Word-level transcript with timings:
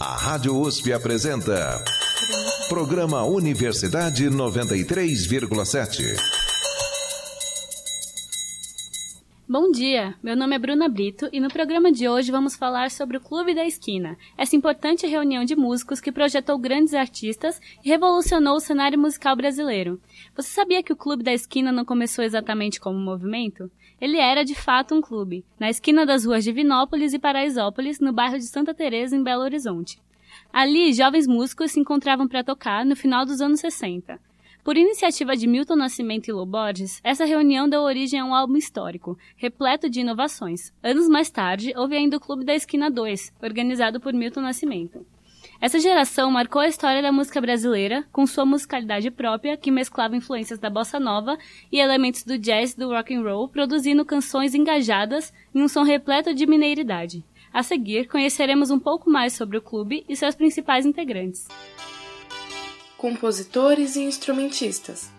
A 0.00 0.14
Rádio 0.14 0.56
USP 0.56 0.92
apresenta. 0.92 1.82
Programa 2.68 3.24
Universidade 3.24 4.30
93,7. 4.30 6.47
Bom 9.60 9.72
dia, 9.72 10.14
meu 10.22 10.36
nome 10.36 10.54
é 10.54 10.58
Bruna 10.58 10.88
Brito 10.88 11.28
e 11.32 11.40
no 11.40 11.48
programa 11.48 11.90
de 11.90 12.08
hoje 12.08 12.30
vamos 12.30 12.54
falar 12.54 12.92
sobre 12.92 13.16
o 13.16 13.20
Clube 13.20 13.56
da 13.56 13.66
Esquina, 13.66 14.16
essa 14.36 14.54
importante 14.54 15.04
reunião 15.04 15.44
de 15.44 15.56
músicos 15.56 16.00
que 16.00 16.12
projetou 16.12 16.56
grandes 16.56 16.94
artistas 16.94 17.60
e 17.84 17.88
revolucionou 17.88 18.54
o 18.54 18.60
cenário 18.60 18.96
musical 18.96 19.34
brasileiro. 19.34 20.00
Você 20.36 20.50
sabia 20.50 20.80
que 20.80 20.92
o 20.92 20.96
Clube 20.96 21.24
da 21.24 21.32
Esquina 21.32 21.72
não 21.72 21.84
começou 21.84 22.24
exatamente 22.24 22.78
como 22.78 22.96
um 22.96 23.04
movimento? 23.04 23.68
Ele 24.00 24.18
era 24.18 24.44
de 24.44 24.54
fato 24.54 24.94
um 24.94 25.00
clube, 25.00 25.44
na 25.58 25.68
esquina 25.68 26.06
das 26.06 26.24
ruas 26.24 26.44
Divinópolis 26.44 27.12
e 27.12 27.18
Paraisópolis, 27.18 27.98
no 27.98 28.12
bairro 28.12 28.38
de 28.38 28.46
Santa 28.46 28.72
Teresa, 28.72 29.16
em 29.16 29.24
Belo 29.24 29.42
Horizonte. 29.42 29.98
Ali, 30.52 30.92
jovens 30.92 31.26
músicos 31.26 31.72
se 31.72 31.80
encontravam 31.80 32.28
para 32.28 32.44
tocar 32.44 32.86
no 32.86 32.94
final 32.94 33.26
dos 33.26 33.40
anos 33.40 33.58
60. 33.58 34.20
Por 34.64 34.76
iniciativa 34.76 35.34
de 35.34 35.46
Milton 35.46 35.76
Nascimento 35.76 36.28
e 36.28 36.32
Lô 36.32 36.44
Borges, 36.44 37.00
essa 37.02 37.24
reunião 37.24 37.68
deu 37.68 37.80
origem 37.80 38.20
a 38.20 38.24
um 38.24 38.34
álbum 38.34 38.56
histórico, 38.56 39.16
repleto 39.36 39.88
de 39.88 40.00
inovações. 40.00 40.72
Anos 40.82 41.08
mais 41.08 41.30
tarde, 41.30 41.72
houve 41.76 41.96
ainda 41.96 42.16
o 42.16 42.20
Clube 42.20 42.44
da 42.44 42.54
Esquina 42.54 42.90
2, 42.90 43.32
organizado 43.42 43.98
por 43.98 44.12
Milton 44.12 44.42
Nascimento. 44.42 45.06
Essa 45.60 45.80
geração 45.80 46.30
marcou 46.30 46.60
a 46.60 46.68
história 46.68 47.02
da 47.02 47.10
música 47.10 47.40
brasileira, 47.40 48.04
com 48.12 48.26
sua 48.26 48.44
musicalidade 48.44 49.10
própria, 49.10 49.56
que 49.56 49.70
mesclava 49.70 50.16
influências 50.16 50.58
da 50.58 50.70
bossa 50.70 51.00
nova 51.00 51.36
e 51.72 51.80
elementos 51.80 52.22
do 52.22 52.38
jazz 52.38 52.72
e 52.72 52.78
do 52.78 52.90
rock 52.90 53.14
and 53.14 53.22
roll, 53.22 53.48
produzindo 53.48 54.04
canções 54.04 54.54
engajadas 54.54 55.32
em 55.52 55.62
um 55.62 55.68
som 55.68 55.82
repleto 55.82 56.32
de 56.32 56.46
mineiridade. 56.46 57.24
A 57.52 57.62
seguir, 57.62 58.06
conheceremos 58.06 58.70
um 58.70 58.78
pouco 58.78 59.10
mais 59.10 59.32
sobre 59.32 59.56
o 59.56 59.62
clube 59.62 60.04
e 60.08 60.14
seus 60.14 60.34
principais 60.34 60.86
integrantes. 60.86 61.48
Compositores 62.98 63.96
e 63.96 64.02
instrumentistas. 64.02 65.10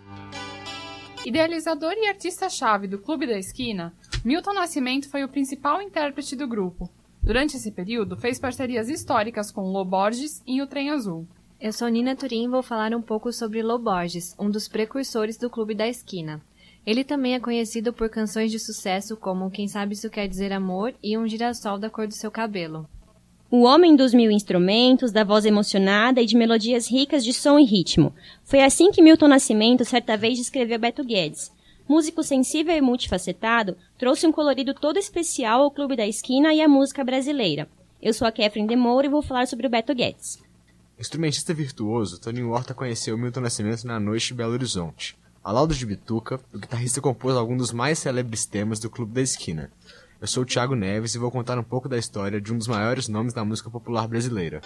Idealizador 1.26 1.94
e 1.94 2.08
artista-chave 2.08 2.88
do 2.88 3.00
Clube 3.00 3.26
da 3.26 3.40
Esquina, 3.40 3.94
Milton 4.24 4.54
Nascimento 4.54 5.10
foi 5.10 5.24
o 5.24 5.30
principal 5.30 5.82
intérprete 5.82 6.36
do 6.36 6.48
grupo, 6.48 6.88
Durante 7.22 7.58
esse 7.58 7.72
período, 7.72 8.18
fez 8.18 8.40
parcerias 8.40 8.90
históricas 8.90 9.52
com 9.52 9.62
Lô 9.62 9.84
Borges 9.84 10.42
e 10.48 10.62
o 10.62 10.68
Trem 10.68 10.90
Azul. 10.90 11.28
Eu 11.60 11.74
sou 11.74 11.88
Nina 11.88 12.16
Turim 12.16 12.46
e 12.46 12.48
vou 12.48 12.64
falar 12.64 12.92
um 12.96 13.02
pouco 13.02 13.32
sobre 13.32 13.62
Lô 13.62 13.78
Borges, 13.78 14.36
um 14.40 14.50
dos 14.50 14.68
precursores 14.68 15.38
do 15.38 15.50
Clube 15.50 15.76
da 15.76 15.88
Esquina. 15.88 16.42
Ele 16.86 17.04
também 17.04 17.36
é 17.36 17.40
conhecido 17.40 17.92
por 17.94 18.10
canções 18.10 18.50
de 18.50 18.58
sucesso 18.58 19.18
como 19.18 19.52
Quem 19.52 19.68
Sabe 19.68 19.94
Isso 19.94 20.10
Quer 20.10 20.28
Dizer 20.28 20.54
Amor 20.54 20.96
e 21.04 21.18
Um 21.18 21.28
Girassol 21.28 21.78
da 21.78 21.90
Cor 21.90 22.08
do 22.08 22.16
Seu 22.16 22.32
Cabelo. 22.32 22.90
O 23.52 23.64
homem 23.64 23.96
dos 23.96 24.14
mil 24.14 24.30
instrumentos, 24.30 25.12
da 25.12 25.24
voz 25.24 25.44
emocionada 25.44 26.22
e 26.22 26.26
de 26.28 26.38
melodias 26.38 26.88
ricas 26.88 27.24
de 27.24 27.34
som 27.34 27.58
e 27.58 27.66
ritmo. 27.66 28.14
Foi 28.44 28.62
assim 28.62 28.92
que 28.92 29.02
Milton 29.02 29.28
Nascimento 29.28 29.84
certa 29.84 30.16
vez 30.16 30.38
descreveu 30.38 30.78
Beto 30.78 31.04
Guedes, 31.04 31.52
músico 31.88 32.22
sensível 32.22 32.76
e 32.78 32.82
multifacetado, 32.82 33.76
trouxe 33.98 34.28
um 34.28 34.32
colorido 34.32 34.76
todo 34.76 35.00
especial 35.00 35.64
ao 35.64 35.72
Clube 35.72 35.96
da 35.96 36.06
Esquina 36.06 36.54
e 36.54 36.62
à 36.62 36.68
música 36.68 37.04
brasileira. 37.04 37.68
Eu 38.00 38.14
sou 38.14 38.28
a 38.28 38.32
Catherine 38.32 38.68
de 38.68 38.76
Moura 38.76 39.08
e 39.08 39.10
vou 39.10 39.24
falar 39.24 39.48
sobre 39.48 39.66
o 39.66 39.70
Beto 39.70 39.96
Guedes. 39.96 40.38
Instrumentista 41.00 41.52
virtuoso, 41.52 42.22
Toninho 42.22 42.52
Horta 42.52 42.76
conheceu 42.76 43.18
Milton 43.18 43.40
Nascimento 43.40 43.88
na 43.88 44.00
noite 44.00 44.28
de 44.28 44.36
Belo 44.36 44.54
Horizonte. 44.54 45.18
A 45.44 45.52
laudo 45.52 45.74
de 45.74 45.88
Bituca, 45.88 46.40
o 46.54 46.60
guitarrista 46.60 47.02
compôs 47.02 47.36
alguns 47.36 47.58
dos 47.58 47.72
mais 47.72 47.98
célebres 47.98 48.46
temas 48.46 48.80
do 48.80 48.92
Clube 48.92 49.14
da 49.14 49.22
Esquina. 49.22 49.72
Eu 50.22 50.28
sou 50.28 50.44
o 50.44 50.46
Thiago 50.46 50.76
Neves 50.76 51.16
e 51.16 51.18
vou 51.18 51.32
contar 51.32 51.58
um 51.58 51.64
pouco 51.64 51.88
da 51.88 51.98
história 51.98 52.42
de 52.42 52.54
um 52.54 52.58
dos 52.58 52.68
maiores 52.68 53.08
nomes 53.08 53.34
da 53.34 53.46
música 53.46 53.70
popular 53.70 54.08
brasileira. 54.08 54.62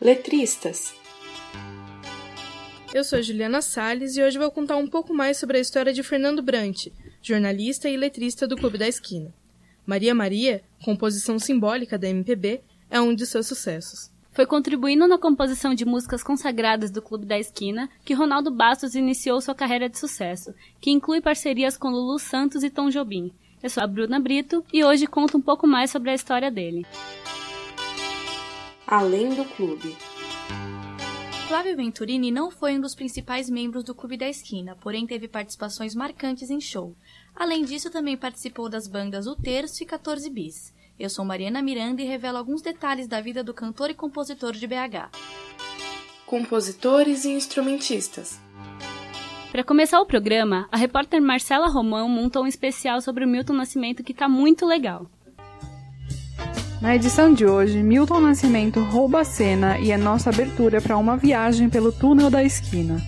Letristas 0.00 0.94
eu 2.94 3.04
sou 3.04 3.22
Juliana 3.22 3.60
Salles 3.60 4.16
e 4.16 4.22
hoje 4.22 4.38
vou 4.38 4.50
contar 4.50 4.76
um 4.76 4.86
pouco 4.86 5.12
mais 5.12 5.36
sobre 5.36 5.58
a 5.58 5.60
história 5.60 5.92
de 5.92 6.02
Fernando 6.02 6.40
Brant, 6.40 6.86
jornalista 7.20 7.86
e 7.86 7.98
letrista 7.98 8.48
do 8.48 8.56
Clube 8.56 8.78
da 8.78 8.88
Esquina. 8.88 9.34
Maria 9.84 10.14
Maria, 10.14 10.62
composição 10.82 11.38
simbólica 11.38 11.98
da 11.98 12.08
MPB, 12.08 12.62
é 12.88 12.98
um 12.98 13.14
de 13.14 13.26
seus 13.26 13.46
sucessos. 13.46 14.10
Foi 14.32 14.46
contribuindo 14.46 15.06
na 15.06 15.18
composição 15.18 15.74
de 15.74 15.84
músicas 15.84 16.22
consagradas 16.22 16.90
do 16.90 17.02
Clube 17.02 17.26
da 17.26 17.38
Esquina 17.38 17.90
que 18.06 18.14
Ronaldo 18.14 18.50
Bastos 18.50 18.94
iniciou 18.94 19.38
sua 19.42 19.54
carreira 19.54 19.90
de 19.90 19.98
sucesso, 19.98 20.54
que 20.80 20.90
inclui 20.90 21.20
parcerias 21.20 21.76
com 21.76 21.90
Lulu 21.90 22.18
Santos 22.18 22.62
e 22.62 22.70
Tom 22.70 22.88
Jobim. 22.88 23.34
Eu 23.60 23.68
sou 23.68 23.82
a 23.82 23.86
Bruna 23.86 24.20
Brito 24.20 24.64
e 24.72 24.84
hoje 24.84 25.06
conto 25.06 25.36
um 25.36 25.40
pouco 25.40 25.66
mais 25.66 25.90
sobre 25.90 26.10
a 26.10 26.14
história 26.14 26.50
dele. 26.50 26.86
Além 28.86 29.34
do 29.34 29.44
clube. 29.44 29.96
Flávio 31.48 31.76
Venturini 31.76 32.30
não 32.30 32.50
foi 32.50 32.76
um 32.76 32.80
dos 32.80 32.94
principais 32.94 33.50
membros 33.50 33.82
do 33.82 33.94
Clube 33.94 34.16
da 34.16 34.28
Esquina, 34.28 34.76
porém 34.76 35.06
teve 35.06 35.26
participações 35.26 35.94
marcantes 35.94 36.50
em 36.50 36.60
show. 36.60 36.94
Além 37.34 37.64
disso, 37.64 37.90
também 37.90 38.16
participou 38.16 38.68
das 38.68 38.86
bandas 38.86 39.26
O 39.26 39.34
Terço 39.34 39.82
e 39.82 39.86
14 39.86 40.28
Bis. 40.30 40.72
Eu 40.98 41.10
sou 41.10 41.24
Mariana 41.24 41.62
Miranda 41.62 42.02
e 42.02 42.04
revelo 42.04 42.38
alguns 42.38 42.62
detalhes 42.62 43.08
da 43.08 43.20
vida 43.20 43.42
do 43.42 43.54
cantor 43.54 43.90
e 43.90 43.94
compositor 43.94 44.52
de 44.52 44.66
BH. 44.66 45.10
Compositores 46.26 47.24
e 47.24 47.30
instrumentistas. 47.30 48.38
Para 49.50 49.64
começar 49.64 49.98
o 49.98 50.04
programa, 50.04 50.68
a 50.70 50.76
repórter 50.76 51.22
Marcela 51.22 51.68
Romão 51.68 52.06
montou 52.06 52.44
um 52.44 52.46
especial 52.46 53.00
sobre 53.00 53.24
o 53.24 53.28
Milton 53.28 53.54
Nascimento 53.54 54.04
que 54.04 54.12
está 54.12 54.28
muito 54.28 54.66
legal. 54.66 55.06
Na 56.82 56.94
edição 56.94 57.32
de 57.32 57.46
hoje, 57.46 57.82
Milton 57.82 58.20
Nascimento 58.20 58.78
rouba 58.80 59.20
a 59.20 59.24
cena 59.24 59.78
e 59.78 59.90
é 59.90 59.96
nossa 59.96 60.28
abertura 60.28 60.82
para 60.82 60.98
uma 60.98 61.16
viagem 61.16 61.70
pelo 61.70 61.90
túnel 61.90 62.28
da 62.30 62.44
esquina. 62.44 62.98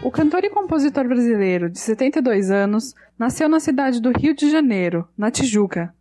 O 0.00 0.10
cantor 0.10 0.44
e 0.44 0.50
compositor 0.50 1.08
brasileiro, 1.08 1.68
de 1.68 1.80
72 1.80 2.48
anos, 2.52 2.94
nasceu 3.18 3.48
na 3.48 3.58
cidade 3.58 4.00
do 4.00 4.16
Rio 4.16 4.34
de 4.36 4.48
Janeiro, 4.48 5.06
na 5.18 5.32
Tijuca. 5.32 5.92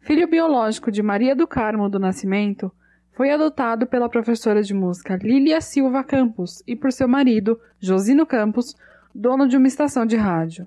Filho 0.00 0.28
biológico 0.28 0.90
de 0.90 1.00
Maria 1.00 1.34
do 1.36 1.46
Carmo 1.46 1.88
do 1.88 2.00
Nascimento, 2.00 2.70
foi 3.14 3.30
adotado 3.30 3.86
pela 3.86 4.08
professora 4.08 4.62
de 4.62 4.74
música 4.74 5.16
Lília 5.16 5.60
Silva 5.60 6.02
Campos 6.02 6.62
e 6.66 6.74
por 6.74 6.92
seu 6.92 7.08
marido, 7.08 7.58
Josino 7.78 8.26
Campos, 8.26 8.74
dono 9.14 9.46
de 9.46 9.56
uma 9.56 9.68
estação 9.68 10.04
de 10.04 10.16
rádio. 10.16 10.66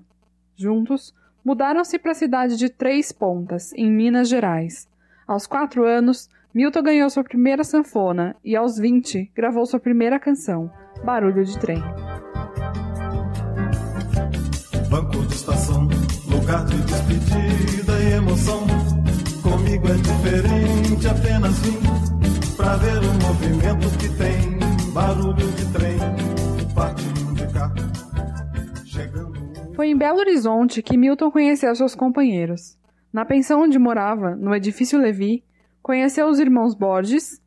Juntos, 0.56 1.14
mudaram-se 1.44 1.98
para 1.98 2.12
a 2.12 2.14
cidade 2.14 2.56
de 2.56 2.68
Três 2.68 3.12
Pontas, 3.12 3.72
em 3.74 3.90
Minas 3.90 4.28
Gerais. 4.28 4.88
Aos 5.26 5.46
quatro 5.46 5.84
anos, 5.84 6.28
Milton 6.54 6.82
ganhou 6.82 7.10
sua 7.10 7.22
primeira 7.22 7.62
sanfona 7.62 8.34
e, 8.42 8.56
aos 8.56 8.78
vinte, 8.78 9.30
gravou 9.34 9.66
sua 9.66 9.78
primeira 9.78 10.18
canção, 10.18 10.70
Barulho 11.04 11.44
de 11.44 11.58
Trem. 11.58 11.82
Banco 14.88 15.22
de 15.26 15.34
estação, 15.34 15.86
lugar 16.30 16.64
de 16.64 16.80
despedida 16.80 17.92
e 18.00 18.12
emoção. 18.14 18.66
Comigo 19.42 19.86
é 19.86 19.94
diferente, 19.94 21.06
apenas 21.06 21.58
vim 21.58 22.17
pra 22.58 22.76
ver 22.76 22.98
o 22.98 23.14
movimento 23.24 23.88
que 23.98 24.08
tem. 24.18 24.58
Barulho 24.92 25.52
de 25.52 25.72
trem, 25.72 25.96
partindo 26.74 27.34
de 27.34 27.52
carro. 27.54 27.76
Foi 29.76 29.86
em 29.86 29.96
Belo 29.96 30.18
Horizonte 30.18 30.82
que 30.82 30.98
Milton 30.98 31.30
conheceu 31.30 31.72
seus 31.76 31.94
companheiros. 31.94 32.76
Na 33.12 33.24
pensão 33.24 33.62
onde 33.62 33.78
morava, 33.78 34.34
no 34.34 34.52
edifício 34.52 34.98
Levi, 34.98 35.44
conheceu 35.80 36.26
os 36.26 36.40
irmãos 36.40 36.74
Borges, 36.74 37.40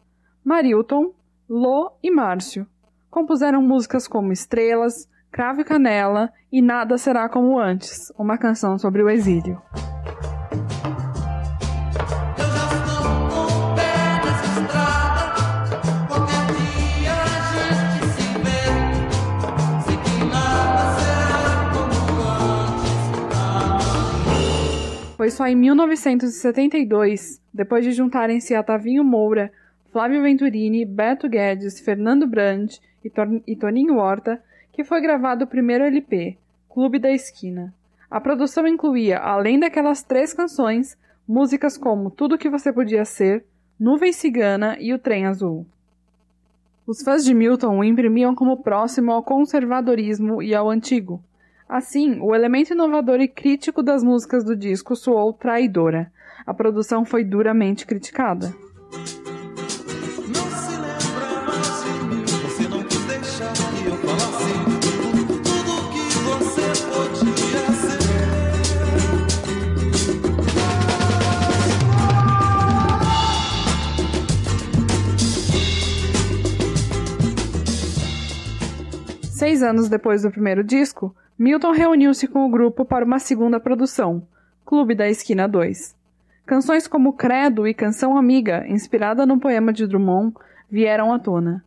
Marilton, 0.46 1.14
Lô 1.50 1.92
e 2.02 2.10
Márcio. 2.10 2.66
Compuseram 3.10 3.62
músicas 3.62 4.08
como 4.08 4.32
Estrelas, 4.32 5.10
Cravo 5.30 5.60
e 5.60 5.66
Canela 5.66 6.32
e 6.50 6.62
Nada 6.62 6.98
Será 6.98 7.28
Como 7.28 7.60
Antes, 7.60 8.14
uma 8.18 8.38
canção 8.38 8.78
sobre 8.78 9.04
o 9.04 9.10
exílio. 9.10 9.62
Só 25.32 25.48
em 25.48 25.56
1972, 25.56 27.42
depois 27.54 27.84
de 27.84 27.92
juntarem-se 27.92 28.54
a 28.54 28.62
Tavinho 28.62 29.04
Moura, 29.04 29.52
Flávio 29.92 30.22
Venturini, 30.22 30.86
Beto 30.86 31.28
Guedes, 31.28 31.80
Fernando 31.80 32.28
Brandt 32.28 32.82
e, 33.04 33.12
e 33.48 33.56
Toninho 33.56 33.98
Horta, 33.98 34.42
que 34.72 34.84
foi 34.84 35.02
gravado 35.02 35.46
o 35.46 35.48
primeiro 35.48 35.84
LP, 35.84 36.38
Clube 36.70 37.00
da 37.00 37.12
Esquina. 37.12 37.74
A 38.10 38.20
produção 38.20 38.68
incluía, 38.68 39.20
além 39.20 39.60
daquelas 39.60 40.04
três 40.04 40.34
canções, 40.34 40.98
músicas 41.28 41.78
como 41.78 42.12
Tudo 42.12 42.38
que 42.38 42.50
Você 42.50 42.72
Podia 42.72 43.06
Ser, 43.06 43.44
Nuvem 43.80 44.14
Cigana 44.14 44.78
e 44.80 44.94
O 44.94 45.00
Trem 45.00 45.26
Azul. 45.26 45.66
Os 46.86 47.02
fãs 47.02 47.24
de 47.24 47.34
Milton 47.34 47.80
o 47.80 47.84
imprimiam 47.84 48.36
como 48.36 48.58
próximo 48.58 49.12
ao 49.12 49.24
conservadorismo 49.24 50.42
e 50.44 50.54
ao 50.54 50.70
antigo. 50.70 51.24
Assim, 51.72 52.20
o 52.20 52.36
elemento 52.36 52.74
inovador 52.74 53.22
e 53.22 53.30
crítico 53.30 53.82
das 53.82 54.04
músicas 54.04 54.44
do 54.44 54.58
disco 54.58 54.94
soou 54.94 55.32
traidora. 55.32 56.12
A 56.46 56.54
produção 56.54 57.06
foi 57.06 57.24
duramente 57.24 57.86
criticada. 57.86 58.54
Seis 79.32 79.64
anos 79.64 79.88
depois 79.88 80.24
do 80.24 80.32
primeiro 80.32 80.66
disco, 80.66 81.16
Milton 81.42 81.72
reuniu-se 81.72 82.28
com 82.28 82.46
o 82.46 82.52
grupo 82.52 82.86
para 82.86 83.04
uma 83.04 83.18
segunda 83.18 83.60
produção, 83.60 84.22
Clube 84.64 84.94
da 84.94 85.10
Esquina 85.10 85.48
2. 85.48 85.96
Canções 86.46 86.88
como 86.88 87.14
Credo 87.14 87.68
e 87.68 87.74
Canção 87.74 88.16
Amiga, 88.16 88.64
inspirada 88.68 89.26
no 89.26 89.40
poema 89.40 89.74
de 89.74 89.88
Drummond, 89.88 90.36
vieram 90.70 91.12
à 91.12 91.18
tona. 91.18 91.66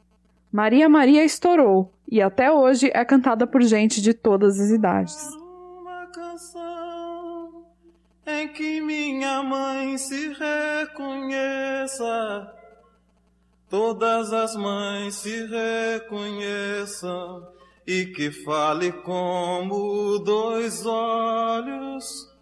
Maria 0.52 0.88
Maria 0.88 1.24
estourou 1.24 1.92
e 2.08 2.22
até 2.22 2.52
hoje 2.52 2.88
é 2.94 3.04
cantada 3.04 3.48
por 3.48 3.62
gente 3.62 4.00
de 4.00 4.14
todas 4.14 4.60
as 4.60 4.70
idades. 4.70 5.18
Uma 5.80 6.06
canção 6.06 7.64
em 8.28 8.46
que 8.46 8.80
minha 8.80 9.42
mãe 9.42 9.98
se 9.98 10.36
reconheça, 10.84 12.48
todas 13.68 14.32
as 14.32 14.54
mães 14.54 15.16
se 15.16 15.46
reconheçam 15.46 17.53
e 17.86 18.06
que 18.06 18.30
fale 18.30 18.92
como 18.92 20.18
dois 20.18 20.86
olhos. 20.86 22.32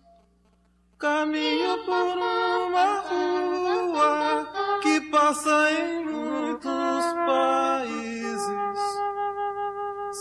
Caminho 0.98 1.84
por 1.84 2.16
uma 2.16 3.00
rua 3.00 4.52
que 4.82 5.00
passa 5.10 5.72
em 5.72 6.04
muitos 6.04 7.04
países. 7.26 8.78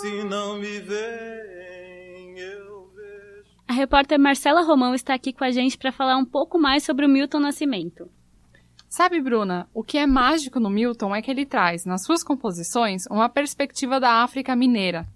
Se 0.01 0.23
não 0.23 0.57
me 0.57 0.79
veem, 0.79 2.39
eu 2.39 2.89
vejo. 2.95 3.45
A 3.67 3.73
repórter 3.73 4.19
Marcela 4.19 4.63
Romão 4.63 4.95
está 4.95 5.13
aqui 5.13 5.31
com 5.31 5.43
a 5.43 5.51
gente 5.51 5.77
para 5.77 5.91
falar 5.91 6.17
um 6.17 6.25
pouco 6.25 6.57
mais 6.57 6.83
sobre 6.83 7.05
o 7.05 7.09
Milton 7.09 7.39
Nascimento. 7.39 8.09
Sabe, 8.91 9.21
Bruna, 9.21 9.69
o 9.73 9.85
que 9.85 9.97
é 9.97 10.05
mágico 10.05 10.59
no 10.59 10.69
Milton 10.69 11.15
é 11.15 11.21
que 11.21 11.31
ele 11.31 11.45
traz, 11.45 11.85
nas 11.85 12.03
suas 12.03 12.25
composições, 12.25 13.05
uma 13.09 13.29
perspectiva 13.29 14.01
da 14.01 14.21
África 14.21 14.53
mineira. 14.53 15.07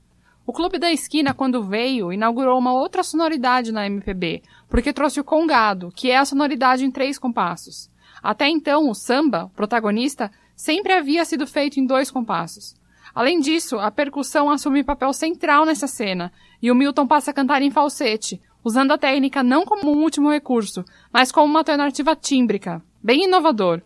O 0.48 0.54
Clube 0.54 0.80
da 0.80 0.90
Esquina, 0.90 1.34
quando 1.34 1.62
veio, 1.62 2.14
inaugurou 2.14 2.58
uma 2.58 2.72
outra 2.72 3.04
sonoridade 3.04 3.74
na 3.74 3.86
MPB, 3.86 4.44
porque 4.70 4.94
trouxe 4.94 5.20
o 5.20 5.26
congado, 5.26 5.92
que 5.94 6.10
é 6.10 6.16
a 6.16 6.24
sonoridade 6.24 6.86
em 6.86 6.90
três 6.90 7.20
compassos. 7.20 7.92
Até 8.24 8.48
então, 8.48 8.90
o 8.90 8.96
samba, 8.96 9.52
protagonista, 9.54 10.32
sempre 10.56 10.94
havia 10.94 11.26
sido 11.26 11.46
feito 11.46 11.78
em 11.78 11.86
dois 11.86 12.10
compassos. 12.10 12.78
Além 13.14 13.42
disso, 13.42 13.78
a 13.78 13.92
percussão 13.92 14.50
assume 14.50 14.86
papel 14.86 15.12
central 15.12 15.66
nessa 15.66 15.86
cena, 15.86 16.32
e 16.62 16.72
o 16.72 16.76
Milton 16.76 17.06
passa 17.06 17.32
a 17.32 17.34
cantar 17.34 17.62
em 17.62 17.70
falsete, 17.70 18.42
usando 18.64 18.94
a 18.94 18.98
técnica 18.98 19.44
não 19.44 19.66
como 19.66 19.92
um 19.92 20.02
último 20.02 20.32
recurso, 20.32 20.86
mas 21.12 21.30
como 21.30 21.48
uma 21.48 21.60
alternativa 21.60 22.16
tímbrica 22.16 22.82
bem 23.06 23.26
inovador. 23.26 23.82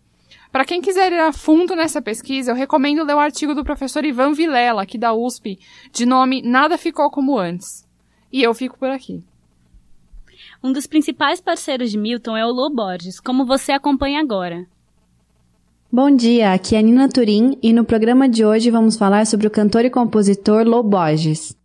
Para 0.50 0.63
quem 0.63 0.81
quiser 0.81 1.12
ir 1.12 1.19
a 1.19 1.33
fundo 1.33 1.75
nessa 1.75 2.01
pesquisa, 2.01 2.51
eu 2.51 2.56
recomendo 2.56 3.04
ler 3.04 3.16
o 3.16 3.19
artigo 3.19 3.54
do 3.54 3.66
professor 3.66 4.06
Ivan 4.06 4.31
Vilela, 4.31 4.81
aqui 4.81 4.98
da 4.98 5.13
USP, 5.13 5.60
de 5.92 6.06
nome 6.06 6.42
Nada 6.42 6.77
Ficou 6.77 7.12
Como 7.12 7.38
Antes. 7.38 7.86
E 8.31 8.42
eu 8.42 8.54
fico 8.54 8.80
por 8.80 8.89
aqui. 8.89 9.21
Um 10.63 10.71
dos 10.71 10.88
principais 10.88 11.42
parceiros 11.42 11.92
de 11.92 11.98
Milton 11.98 12.38
é 12.38 12.45
o 12.45 12.51
Lô 12.51 12.69
Borges, 12.69 13.19
como 13.19 13.45
você 13.45 13.74
acompanha 13.74 14.21
agora. 14.21 14.66
Bom 15.92 16.10
dia, 16.15 16.54
aqui 16.54 16.75
é 16.75 16.81
Nina 16.81 17.10
Turim 17.10 17.57
e 17.62 17.74
no 17.74 17.83
programa 17.83 18.30
de 18.30 18.45
hoje 18.45 18.72
vamos 18.72 18.95
falar 18.95 19.25
sobre 19.25 19.48
o 19.48 19.51
cantor 19.51 19.83
e 19.83 19.89
compositor 19.89 20.65
Lô 20.65 20.81
Borges. 20.81 21.57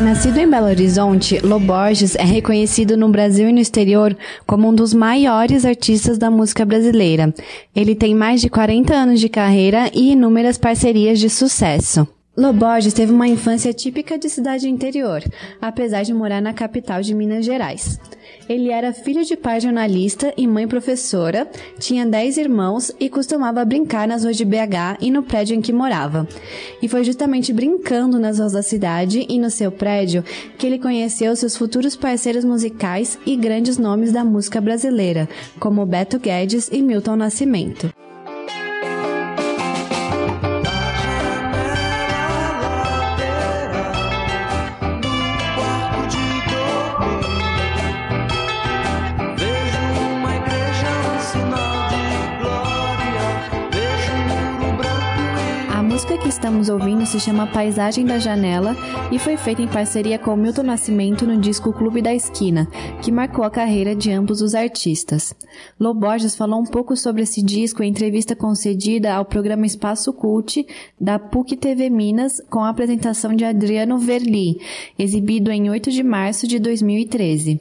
Nascido 0.00 0.38
em 0.38 0.48
Belo 0.48 0.66
Horizonte, 0.66 1.38
Lô 1.40 1.58
Borges 1.58 2.14
é 2.14 2.22
reconhecido 2.22 2.96
no 2.96 3.08
Brasil 3.08 3.48
e 3.48 3.52
no 3.52 3.58
exterior 3.58 4.16
como 4.46 4.68
um 4.68 4.74
dos 4.74 4.94
maiores 4.94 5.64
artistas 5.64 6.16
da 6.16 6.30
música 6.30 6.64
brasileira. 6.64 7.34
Ele 7.74 7.94
tem 7.94 8.14
mais 8.14 8.40
de 8.40 8.48
40 8.48 8.94
anos 8.94 9.20
de 9.20 9.28
carreira 9.28 9.90
e 9.92 10.12
inúmeras 10.12 10.56
parcerias 10.56 11.18
de 11.18 11.28
sucesso. 11.28 12.06
Lô 12.36 12.52
Borges 12.52 12.94
teve 12.94 13.12
uma 13.12 13.26
infância 13.26 13.72
típica 13.74 14.16
de 14.16 14.28
cidade 14.28 14.68
interior, 14.68 15.22
apesar 15.60 16.04
de 16.04 16.14
morar 16.14 16.40
na 16.40 16.52
capital 16.52 17.02
de 17.02 17.12
Minas 17.12 17.44
Gerais. 17.44 17.98
Ele 18.48 18.70
era 18.70 18.94
filho 18.94 19.22
de 19.24 19.36
pai 19.36 19.60
jornalista 19.60 20.32
e 20.36 20.46
mãe 20.46 20.66
professora, 20.66 21.46
tinha 21.78 22.06
10 22.06 22.38
irmãos 22.38 22.90
e 22.98 23.10
costumava 23.10 23.64
brincar 23.64 24.08
nas 24.08 24.24
ruas 24.24 24.36
de 24.36 24.44
BH 24.44 24.98
e 25.00 25.10
no 25.10 25.22
prédio 25.22 25.54
em 25.54 25.60
que 25.60 25.72
morava. 25.72 26.26
E 26.80 26.88
foi 26.88 27.04
justamente 27.04 27.52
brincando 27.52 28.18
nas 28.18 28.38
ruas 28.38 28.52
da 28.52 28.62
cidade 28.62 29.26
e 29.28 29.38
no 29.38 29.50
seu 29.50 29.70
prédio 29.70 30.24
que 30.56 30.66
ele 30.66 30.78
conheceu 30.78 31.36
seus 31.36 31.56
futuros 31.56 31.94
parceiros 31.94 32.44
musicais 32.44 33.18
e 33.26 33.36
grandes 33.36 33.76
nomes 33.76 34.12
da 34.12 34.24
música 34.24 34.60
brasileira, 34.60 35.28
como 35.60 35.84
Beto 35.84 36.18
Guedes 36.18 36.70
e 36.72 36.80
Milton 36.80 37.16
Nascimento. 37.16 37.92
Estamos 56.38 56.68
ouvindo 56.68 57.04
se 57.04 57.18
chama 57.18 57.48
Paisagem 57.48 58.06
da 58.06 58.16
Janela 58.20 58.76
e 59.10 59.18
foi 59.18 59.36
feita 59.36 59.60
em 59.60 59.66
parceria 59.66 60.20
com 60.20 60.36
Milton 60.36 60.62
Nascimento 60.62 61.26
no 61.26 61.36
disco 61.36 61.72
Clube 61.72 62.00
da 62.00 62.14
Esquina, 62.14 62.68
que 63.02 63.10
marcou 63.10 63.44
a 63.44 63.50
carreira 63.50 63.92
de 63.92 64.12
ambos 64.12 64.40
os 64.40 64.54
artistas. 64.54 65.34
Lô 65.80 65.92
Borges 65.92 66.36
falou 66.36 66.60
um 66.60 66.64
pouco 66.64 66.96
sobre 66.96 67.22
esse 67.22 67.42
disco 67.42 67.82
em 67.82 67.90
entrevista 67.90 68.36
concedida 68.36 69.14
ao 69.14 69.24
programa 69.24 69.66
Espaço 69.66 70.12
Cult 70.12 70.64
da 70.98 71.18
PUC 71.18 71.56
TV 71.56 71.90
Minas 71.90 72.40
com 72.48 72.60
a 72.60 72.68
apresentação 72.68 73.34
de 73.34 73.44
Adriano 73.44 73.98
Verli, 73.98 74.60
exibido 74.96 75.50
em 75.50 75.68
8 75.68 75.90
de 75.90 76.04
março 76.04 76.46
de 76.46 76.60
2013. 76.60 77.60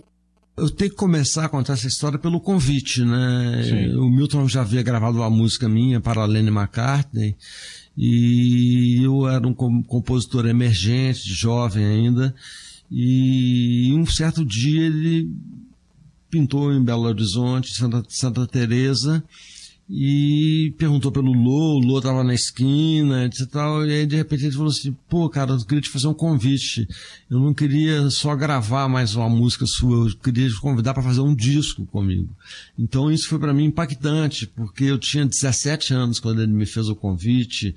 Eu 0.56 0.70
tenho 0.70 0.92
que 0.92 0.98
começar 0.98 1.46
a 1.46 1.50
contar 1.50 1.74
essa 1.74 1.88
história 1.88 2.20
pelo 2.20 2.40
convite, 2.40 3.04
né? 3.04 3.94
O 3.98 4.10
Milton 4.10 4.48
já 4.48 4.62
havia 4.62 4.84
gravado 4.84 5.18
uma 5.18 5.30
música 5.32 5.68
minha 5.68 6.00
para 6.00 6.22
a 6.22 6.26
Lenny 6.26 6.50
McCartney 6.50 7.36
e 7.98 9.02
eu 9.04 9.28
era 9.28 9.48
um 9.48 9.54
com- 9.54 9.82
compositor 9.82 10.46
emergente, 10.46 11.34
jovem 11.34 11.84
ainda, 11.84 12.36
e 12.92 13.92
um 13.94 14.06
certo 14.06 14.46
dia 14.46 14.86
ele 14.86 15.30
pintou 16.30 16.72
em 16.74 16.84
Belo 16.84 17.04
Horizonte, 17.04 17.74
Santa, 17.74 18.04
Santa 18.08 18.46
Teresa, 18.46 19.24
e 19.90 20.74
perguntou 20.78 21.12
pelo 21.12 21.32
Lô, 21.32 21.78
o 21.78 21.80
Lô 21.80 22.02
tava 22.02 22.24
na 22.24 22.34
esquina, 22.34 23.26
etc 23.26 23.40
e 23.40 23.46
tal, 23.46 23.86
e 23.86 23.94
aí 23.94 24.06
de 24.06 24.18
repente 24.18 24.44
ele 24.46 24.52
falou 24.52 24.68
assim, 24.68 24.96
pô 25.08 25.30
cara, 25.30 25.52
eu 25.52 25.60
queria 25.60 25.82
te 25.82 25.90
fazer 25.90 26.08
um 26.08 26.14
convite, 26.14 26.88
eu 27.30 27.40
não 27.40 27.54
queria 27.54 28.10
só 28.10 28.36
gravar 28.36 28.90
mais 28.90 29.16
uma 29.16 29.30
música 29.30 29.66
sua, 29.66 30.10
eu 30.10 30.16
queria 30.18 30.50
te 30.50 30.60
convidar 30.60 30.94
para 30.94 31.04
fazer 31.04 31.22
um 31.22 31.34
disco 31.34 31.86
comigo. 31.86 32.30
Então 32.78 33.10
isso 33.10 33.30
foi 33.30 33.40
para 33.40 33.54
mim 33.54 33.66
impactante, 33.66 34.46
porque 34.48 34.84
eu 34.84 34.98
tinha 34.98 35.26
17 35.26 35.94
anos 35.94 36.20
quando 36.20 36.42
ele 36.42 36.52
me 36.52 36.66
fez 36.66 36.90
o 36.90 36.96
convite, 36.96 37.74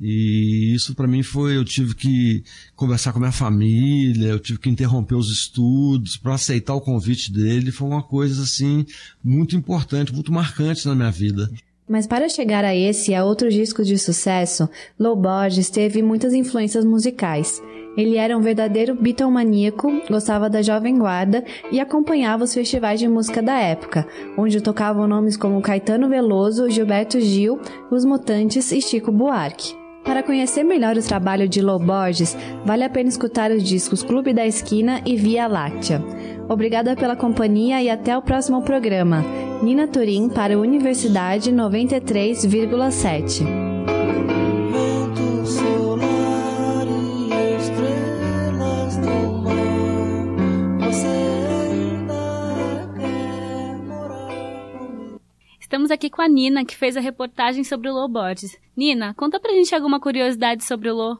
e 0.00 0.74
isso 0.74 0.94
para 0.94 1.06
mim 1.06 1.22
foi, 1.22 1.56
eu 1.56 1.64
tive 1.64 1.94
que 1.94 2.44
conversar 2.74 3.12
com 3.12 3.18
a 3.18 3.20
minha 3.20 3.32
família, 3.32 4.28
eu 4.28 4.40
tive 4.40 4.58
que 4.58 4.68
interromper 4.68 5.14
os 5.14 5.30
estudos 5.30 6.16
para 6.16 6.34
aceitar 6.34 6.74
o 6.74 6.80
convite 6.80 7.32
dele, 7.32 7.72
foi 7.72 7.88
uma 7.88 8.02
coisa 8.02 8.42
assim 8.42 8.84
muito 9.22 9.56
importante, 9.56 10.12
muito 10.12 10.32
marcante 10.32 10.86
na 10.86 10.94
minha 10.94 11.10
vida. 11.10 11.50
Mas 11.88 12.06
para 12.06 12.28
chegar 12.28 12.64
a 12.64 12.74
esse 12.74 13.12
e 13.12 13.14
a 13.14 13.24
outros 13.24 13.54
discos 13.54 13.86
de 13.86 13.96
sucesso, 13.96 14.68
Lô 14.98 15.14
Borges 15.14 15.70
teve 15.70 16.02
muitas 16.02 16.34
influências 16.34 16.84
musicais. 16.84 17.62
Ele 17.96 18.16
era 18.16 18.36
um 18.36 18.42
verdadeiro 18.42 18.94
Beatlemaníaco, 18.94 20.02
gostava 20.10 20.50
da 20.50 20.60
Jovem 20.60 20.98
Guarda 20.98 21.44
e 21.70 21.80
acompanhava 21.80 22.44
os 22.44 22.52
festivais 22.52 23.00
de 23.00 23.08
música 23.08 23.40
da 23.40 23.58
época, 23.58 24.06
onde 24.36 24.60
tocavam 24.60 25.06
nomes 25.06 25.36
como 25.36 25.62
Caetano 25.62 26.08
Veloso, 26.08 26.68
Gilberto 26.68 27.20
Gil, 27.20 27.58
Os 27.90 28.04
Mutantes 28.04 28.70
e 28.72 28.82
Chico 28.82 29.10
Buarque. 29.10 29.85
Para 30.06 30.22
conhecer 30.22 30.62
melhor 30.62 30.96
o 30.96 31.02
trabalho 31.02 31.48
de 31.48 31.60
Lô 31.60 31.80
Borges, 31.80 32.36
vale 32.64 32.84
a 32.84 32.88
pena 32.88 33.08
escutar 33.08 33.50
os 33.50 33.60
discos 33.62 34.04
Clube 34.04 34.32
da 34.32 34.46
Esquina 34.46 35.02
e 35.04 35.16
Via 35.16 35.48
Láctea. 35.48 36.00
Obrigada 36.48 36.94
pela 36.94 37.16
companhia 37.16 37.82
e 37.82 37.90
até 37.90 38.16
o 38.16 38.22
próximo 38.22 38.62
programa. 38.62 39.24
Nina 39.62 39.88
Turim 39.88 40.28
para 40.28 40.56
Universidade 40.56 41.50
93,7. 41.50 43.65
Estamos 55.76 55.90
aqui 55.90 56.08
com 56.08 56.22
a 56.22 56.28
Nina, 56.28 56.64
que 56.64 56.74
fez 56.74 56.96
a 56.96 57.00
reportagem 57.00 57.62
sobre 57.62 57.90
o 57.90 57.92
Lô 57.92 58.08
Borges. 58.08 58.58
Nina, 58.74 59.12
conta 59.12 59.38
pra 59.38 59.52
gente 59.52 59.74
alguma 59.74 60.00
curiosidade 60.00 60.64
sobre 60.64 60.88
o 60.88 60.94
Lô. 60.94 61.18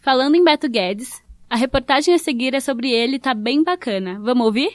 Falando 0.00 0.34
em 0.34 0.42
Beto 0.42 0.68
Guedes, 0.68 1.22
a 1.54 1.56
reportagem 1.56 2.12
a 2.12 2.18
seguir 2.18 2.52
é 2.52 2.58
sobre 2.58 2.90
ele 2.90 3.14
e 3.14 3.18
tá 3.20 3.32
bem 3.32 3.62
bacana. 3.62 4.18
Vamos 4.18 4.44
ouvir? 4.44 4.72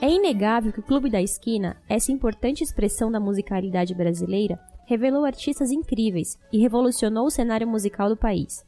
É 0.00 0.08
inegável 0.10 0.72
que 0.72 0.80
o 0.80 0.82
Clube 0.82 1.10
da 1.10 1.20
Esquina, 1.20 1.76
essa 1.86 2.10
importante 2.10 2.64
expressão 2.64 3.12
da 3.12 3.20
musicalidade 3.20 3.94
brasileira, 3.94 4.58
revelou 4.86 5.26
artistas 5.26 5.70
incríveis 5.70 6.38
e 6.50 6.58
revolucionou 6.58 7.26
o 7.26 7.30
cenário 7.30 7.68
musical 7.68 8.08
do 8.08 8.16
país. 8.16 8.64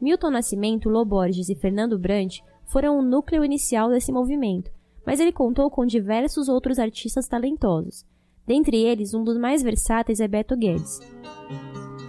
Milton 0.00 0.30
Nascimento, 0.30 0.88
Lô 0.88 1.04
Borges 1.04 1.48
e 1.48 1.54
Fernando 1.54 1.96
Brant 1.96 2.40
foram 2.66 2.98
o 2.98 3.02
núcleo 3.02 3.44
inicial 3.44 3.90
desse 3.90 4.10
movimento, 4.10 4.72
mas 5.06 5.20
ele 5.20 5.30
contou 5.30 5.70
com 5.70 5.86
diversos 5.86 6.48
outros 6.48 6.80
artistas 6.80 7.28
talentosos. 7.28 8.04
Dentre 8.48 8.78
eles, 8.78 9.12
um 9.12 9.22
dos 9.22 9.36
mais 9.36 9.62
versáteis 9.62 10.20
é 10.20 10.26
Beto 10.26 10.56
Guedes. 10.56 11.00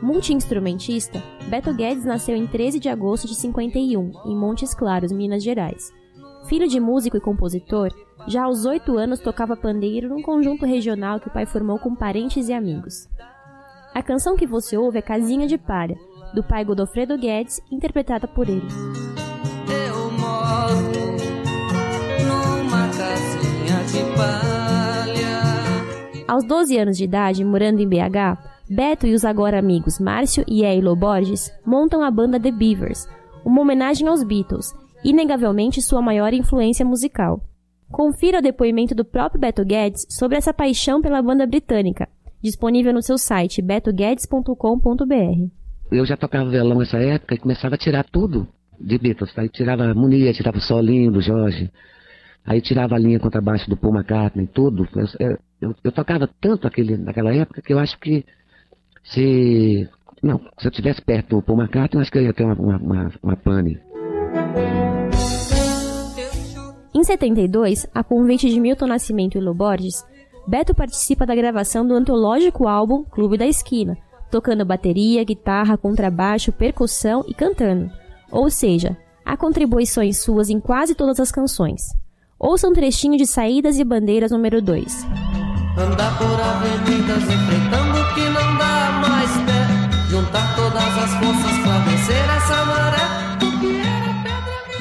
Multi-instrumentista, 0.01 1.21
Beto 1.49 1.73
Guedes 1.73 2.05
nasceu 2.05 2.33
em 2.33 2.47
13 2.47 2.79
de 2.79 2.87
agosto 2.87 3.27
de 3.27 3.35
51, 3.35 4.11
em 4.25 4.37
Montes 4.37 4.73
Claros, 4.73 5.11
Minas 5.11 5.43
Gerais. 5.43 5.91
Filho 6.47 6.65
de 6.65 6.79
músico 6.79 7.17
e 7.17 7.21
compositor, 7.21 7.89
já 8.25 8.45
aos 8.45 8.63
oito 8.63 8.97
anos 8.97 9.19
tocava 9.19 9.57
pandeiro 9.57 10.07
num 10.07 10.21
conjunto 10.21 10.65
regional 10.65 11.19
que 11.19 11.27
o 11.27 11.31
pai 11.31 11.45
formou 11.45 11.77
com 11.77 11.93
parentes 11.93 12.47
e 12.47 12.53
amigos. 12.53 13.09
A 13.93 14.01
canção 14.01 14.37
que 14.37 14.47
você 14.47 14.77
ouve 14.77 14.99
é 14.99 15.01
Casinha 15.01 15.45
de 15.45 15.57
Palha, 15.57 15.97
do 16.33 16.41
pai 16.41 16.63
Godofredo 16.63 17.17
Guedes, 17.17 17.59
interpretada 17.69 18.29
por 18.29 18.47
ele. 18.47 18.65
Eu 19.67 20.09
moro 20.11 21.17
numa 22.23 22.87
casinha 22.87 23.83
de 23.83 24.15
palha. 24.15 24.48
Aos 26.29 26.45
12 26.45 26.77
anos 26.77 26.95
de 26.95 27.05
idade, 27.05 27.43
morando 27.43 27.79
em 27.79 27.89
BH, 27.89 28.37
Beto 28.69 29.07
e 29.07 29.15
os 29.15 29.25
agora 29.25 29.57
amigos 29.57 29.99
Márcio 29.99 30.43
e 30.47 30.63
Eilo 30.63 30.95
Borges 30.95 31.51
montam 31.65 32.03
a 32.03 32.11
banda 32.11 32.39
The 32.39 32.51
Beavers, 32.51 33.07
uma 33.43 33.61
homenagem 33.61 34.07
aos 34.07 34.23
Beatles, 34.23 34.71
inegavelmente 35.03 35.81
sua 35.81 36.03
maior 36.03 36.31
influência 36.31 36.85
musical. 36.85 37.41
Confira 37.91 38.37
o 38.37 38.41
depoimento 38.43 38.93
do 38.93 39.03
próprio 39.03 39.41
Beto 39.41 39.65
Guedes 39.65 40.05
sobre 40.07 40.37
essa 40.37 40.53
paixão 40.53 41.01
pela 41.01 41.19
banda 41.19 41.47
britânica, 41.47 42.07
disponível 42.43 42.93
no 42.93 43.01
seu 43.01 43.17
site 43.17 43.59
betoguedes.com.br. 43.59 45.47
Eu 45.91 46.05
já 46.05 46.15
tocava 46.15 46.51
violão 46.51 46.77
nessa 46.77 46.99
época 46.99 47.33
e 47.33 47.39
começava 47.39 47.73
a 47.73 47.79
tirar 47.79 48.03
tudo 48.03 48.47
de 48.79 48.99
Beatles. 48.99 49.35
Aí 49.35 49.49
tirava 49.49 49.81
a 49.81 49.89
harmonia, 49.89 50.31
tirava 50.31 50.59
o 50.59 50.61
solinho 50.61 51.11
do 51.11 51.21
Jorge, 51.21 51.71
aí 52.45 52.61
tirava 52.61 52.93
a 52.93 52.99
linha 52.99 53.19
contrabaixo 53.19 53.67
do 53.67 53.75
Paul 53.75 53.95
McCartney, 53.95 54.45
tudo. 54.45 54.87
Eu, 54.95 55.07
eu, 55.27 55.39
eu, 55.61 55.91
tocava 55.91 56.29
tanto 56.39 56.67
aquele, 56.67 56.97
naquela 56.97 57.33
época 57.33 57.61
que 57.61 57.73
eu 57.73 57.79
acho 57.79 57.99
que 57.99 58.25
se... 59.03 59.87
Não, 60.21 60.39
se 60.57 60.67
eu 60.67 60.71
tivesse 60.71 61.01
perto 61.01 61.37
do 61.37 61.41
Paul 61.41 61.59
McCartney, 61.59 61.97
eu 61.97 62.01
acho 62.01 62.11
que 62.11 62.17
eu 62.17 62.23
ia 62.23 62.33
ter 62.33 62.43
uma, 62.43 62.55
uma, 62.55 62.77
uma, 62.77 63.11
uma 63.23 63.35
pane. 63.37 63.79
Em 66.93 67.03
72, 67.03 67.87
a 67.93 68.03
convite 68.03 68.49
de 68.49 68.59
Milton 68.59 68.87
Nascimento 68.87 69.37
e 69.37 69.41
Lô 69.41 69.53
Borges, 69.53 70.03
Beto 70.47 70.73
participa 70.73 71.25
da 71.25 71.35
gravação 71.35 71.87
do 71.87 71.93
antológico 71.93 72.67
álbum 72.67 73.03
Clube 73.03 73.37
da 73.37 73.45
Esquina, 73.45 73.95
tocando 74.31 74.65
bateria, 74.65 75.23
guitarra, 75.23 75.77
contrabaixo, 75.77 76.51
percussão 76.51 77.23
e 77.27 77.33
cantando. 77.33 77.89
Ou 78.31 78.49
seja, 78.49 78.97
há 79.23 79.37
contribuições 79.37 80.17
suas 80.17 80.49
em 80.49 80.59
quase 80.59 80.95
todas 80.95 81.19
as 81.19 81.31
canções. 81.31 81.81
Ouça 82.39 82.67
um 82.67 82.73
trechinho 82.73 83.17
de 83.17 83.25
Saídas 83.25 83.77
e 83.77 83.83
Bandeiras 83.83 84.31
número 84.31 84.61
2. 84.61 85.38
Andar 85.77 86.17
por 86.17 86.39
avenidas 86.39 87.23
enfrentando 87.23 88.01
o 88.01 88.13
que 88.13 88.29
não 88.29 88.57
dá 88.57 89.01
mais 89.07 89.31
pé, 89.45 90.09
juntar 90.09 90.55
todas 90.55 90.97
as 90.97 91.13
forças 91.15 91.57
pra 91.63 91.77
vencer 91.79 92.29
essa 92.37 92.65
maré. 92.65 92.99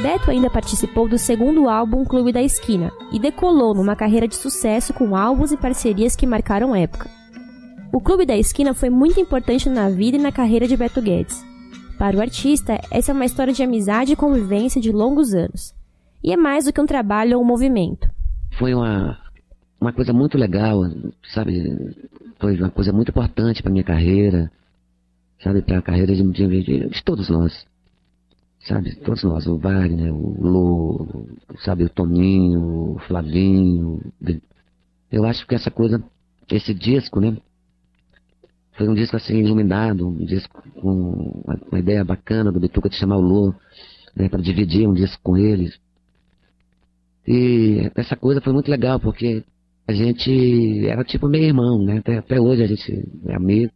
Beto 0.00 0.30
ainda 0.30 0.48
participou 0.48 1.08
do 1.08 1.18
segundo 1.18 1.68
álbum 1.68 2.04
Clube 2.04 2.32
da 2.32 2.40
Esquina 2.40 2.92
e 3.12 3.18
decolou 3.18 3.74
numa 3.74 3.96
carreira 3.96 4.28
de 4.28 4.36
sucesso 4.36 4.94
com 4.94 5.16
álbuns 5.16 5.52
e 5.52 5.56
parcerias 5.56 6.14
que 6.14 6.26
marcaram 6.26 6.74
época. 6.74 7.10
O 7.92 8.00
Clube 8.00 8.24
da 8.24 8.36
Esquina 8.36 8.74
foi 8.74 8.90
muito 8.90 9.18
importante 9.18 9.68
na 9.68 9.90
vida 9.90 10.16
e 10.16 10.20
na 10.20 10.30
carreira 10.30 10.68
de 10.68 10.76
Beto 10.76 11.02
Guedes. 11.02 11.44
Para 11.98 12.16
o 12.16 12.20
artista, 12.20 12.80
essa 12.90 13.10
é 13.10 13.14
uma 13.14 13.24
história 13.24 13.52
de 13.52 13.62
amizade 13.62 14.12
e 14.12 14.16
convivência 14.16 14.80
de 14.80 14.92
longos 14.92 15.34
anos. 15.34 15.74
E 16.22 16.32
é 16.32 16.36
mais 16.36 16.66
do 16.66 16.72
que 16.72 16.80
um 16.80 16.86
trabalho 16.86 17.36
ou 17.36 17.42
um 17.42 17.46
movimento. 17.46 18.08
Foi 18.56 18.72
uma, 18.74 19.18
uma 19.80 19.92
coisa 19.92 20.12
muito 20.12 20.36
legal, 20.36 20.82
sabe? 21.32 21.96
Foi 22.38 22.56
uma 22.56 22.70
coisa 22.70 22.92
muito 22.92 23.10
importante 23.10 23.62
para 23.62 23.72
minha 23.72 23.84
carreira, 23.84 24.50
sabe? 25.42 25.62
Para 25.62 25.78
a 25.78 25.82
carreira 25.82 26.14
de, 26.14 26.22
de, 26.22 26.88
de 26.88 27.04
todos 27.04 27.28
nós 27.28 27.66
sabe? 28.60 28.94
Todos 28.96 29.22
nós, 29.22 29.46
o 29.46 29.56
Wagner, 29.56 30.12
o 30.12 30.36
Lô, 30.40 31.26
sabe, 31.64 31.84
o 31.84 31.88
Toninho, 31.88 32.96
o 32.96 32.98
Flavinho. 33.06 34.00
Eu 35.10 35.24
acho 35.24 35.46
que 35.46 35.54
essa 35.54 35.70
coisa, 35.70 36.02
esse 36.50 36.74
disco, 36.74 37.20
né? 37.20 37.36
Foi 38.76 38.88
um 38.88 38.94
disco 38.94 39.16
assim 39.16 39.38
iluminado, 39.38 40.06
um 40.06 40.24
disco 40.24 40.62
com 40.80 41.42
uma, 41.70 41.78
ideia 41.78 42.04
bacana 42.04 42.52
do 42.52 42.60
Bituca 42.60 42.88
de 42.88 42.96
chamar 42.96 43.16
o 43.16 43.20
Lô, 43.20 43.54
né, 44.14 44.28
para 44.28 44.40
dividir 44.40 44.86
um 44.88 44.94
disco 44.94 45.20
com 45.22 45.36
eles. 45.36 45.78
E 47.26 47.90
essa 47.96 48.16
coisa 48.16 48.40
foi 48.40 48.52
muito 48.52 48.70
legal, 48.70 49.00
porque 49.00 49.44
a 49.88 49.92
gente 49.94 50.86
era 50.86 51.02
tipo 51.02 51.26
meio 51.28 51.46
irmão, 51.46 51.82
né? 51.82 51.98
Até, 51.98 52.18
até 52.18 52.38
hoje 52.38 52.62
a 52.62 52.66
gente 52.66 53.08
é 53.26 53.34
amigo. 53.34 53.72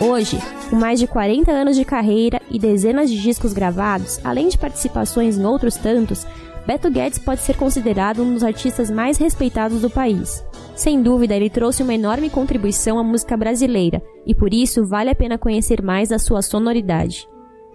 Hoje, 0.00 0.38
com 0.70 0.76
mais 0.76 0.98
de 0.98 1.06
40 1.06 1.52
anos 1.52 1.76
de 1.76 1.84
carreira 1.84 2.40
e 2.50 2.58
dezenas 2.58 3.10
de 3.10 3.20
discos 3.20 3.52
gravados, 3.52 4.18
além 4.24 4.48
de 4.48 4.56
participações 4.56 5.36
em 5.36 5.44
outros 5.44 5.76
tantos, 5.76 6.26
Beto 6.66 6.90
Guedes 6.90 7.18
pode 7.18 7.42
ser 7.42 7.56
considerado 7.56 8.22
um 8.22 8.32
dos 8.32 8.42
artistas 8.42 8.90
mais 8.90 9.18
respeitados 9.18 9.82
do 9.82 9.90
país. 9.90 10.42
Sem 10.74 11.02
dúvida, 11.02 11.34
ele 11.36 11.50
trouxe 11.50 11.82
uma 11.82 11.94
enorme 11.94 12.30
contribuição 12.30 12.98
à 12.98 13.04
música 13.04 13.36
brasileira 13.36 14.02
e 14.26 14.34
por 14.34 14.54
isso 14.54 14.86
vale 14.86 15.10
a 15.10 15.14
pena 15.14 15.36
conhecer 15.36 15.82
mais 15.82 16.08
da 16.08 16.18
sua 16.18 16.40
sonoridade. 16.40 17.28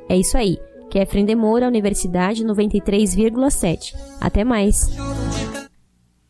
É 0.09 0.17
isso 0.17 0.35
aí. 0.35 0.57
Kefren 0.91 1.23
de 1.23 1.33
Moura, 1.33 1.69
Universidade 1.69 2.43
93,7. 2.43 3.95
Até 4.19 4.43
mais! 4.43 4.89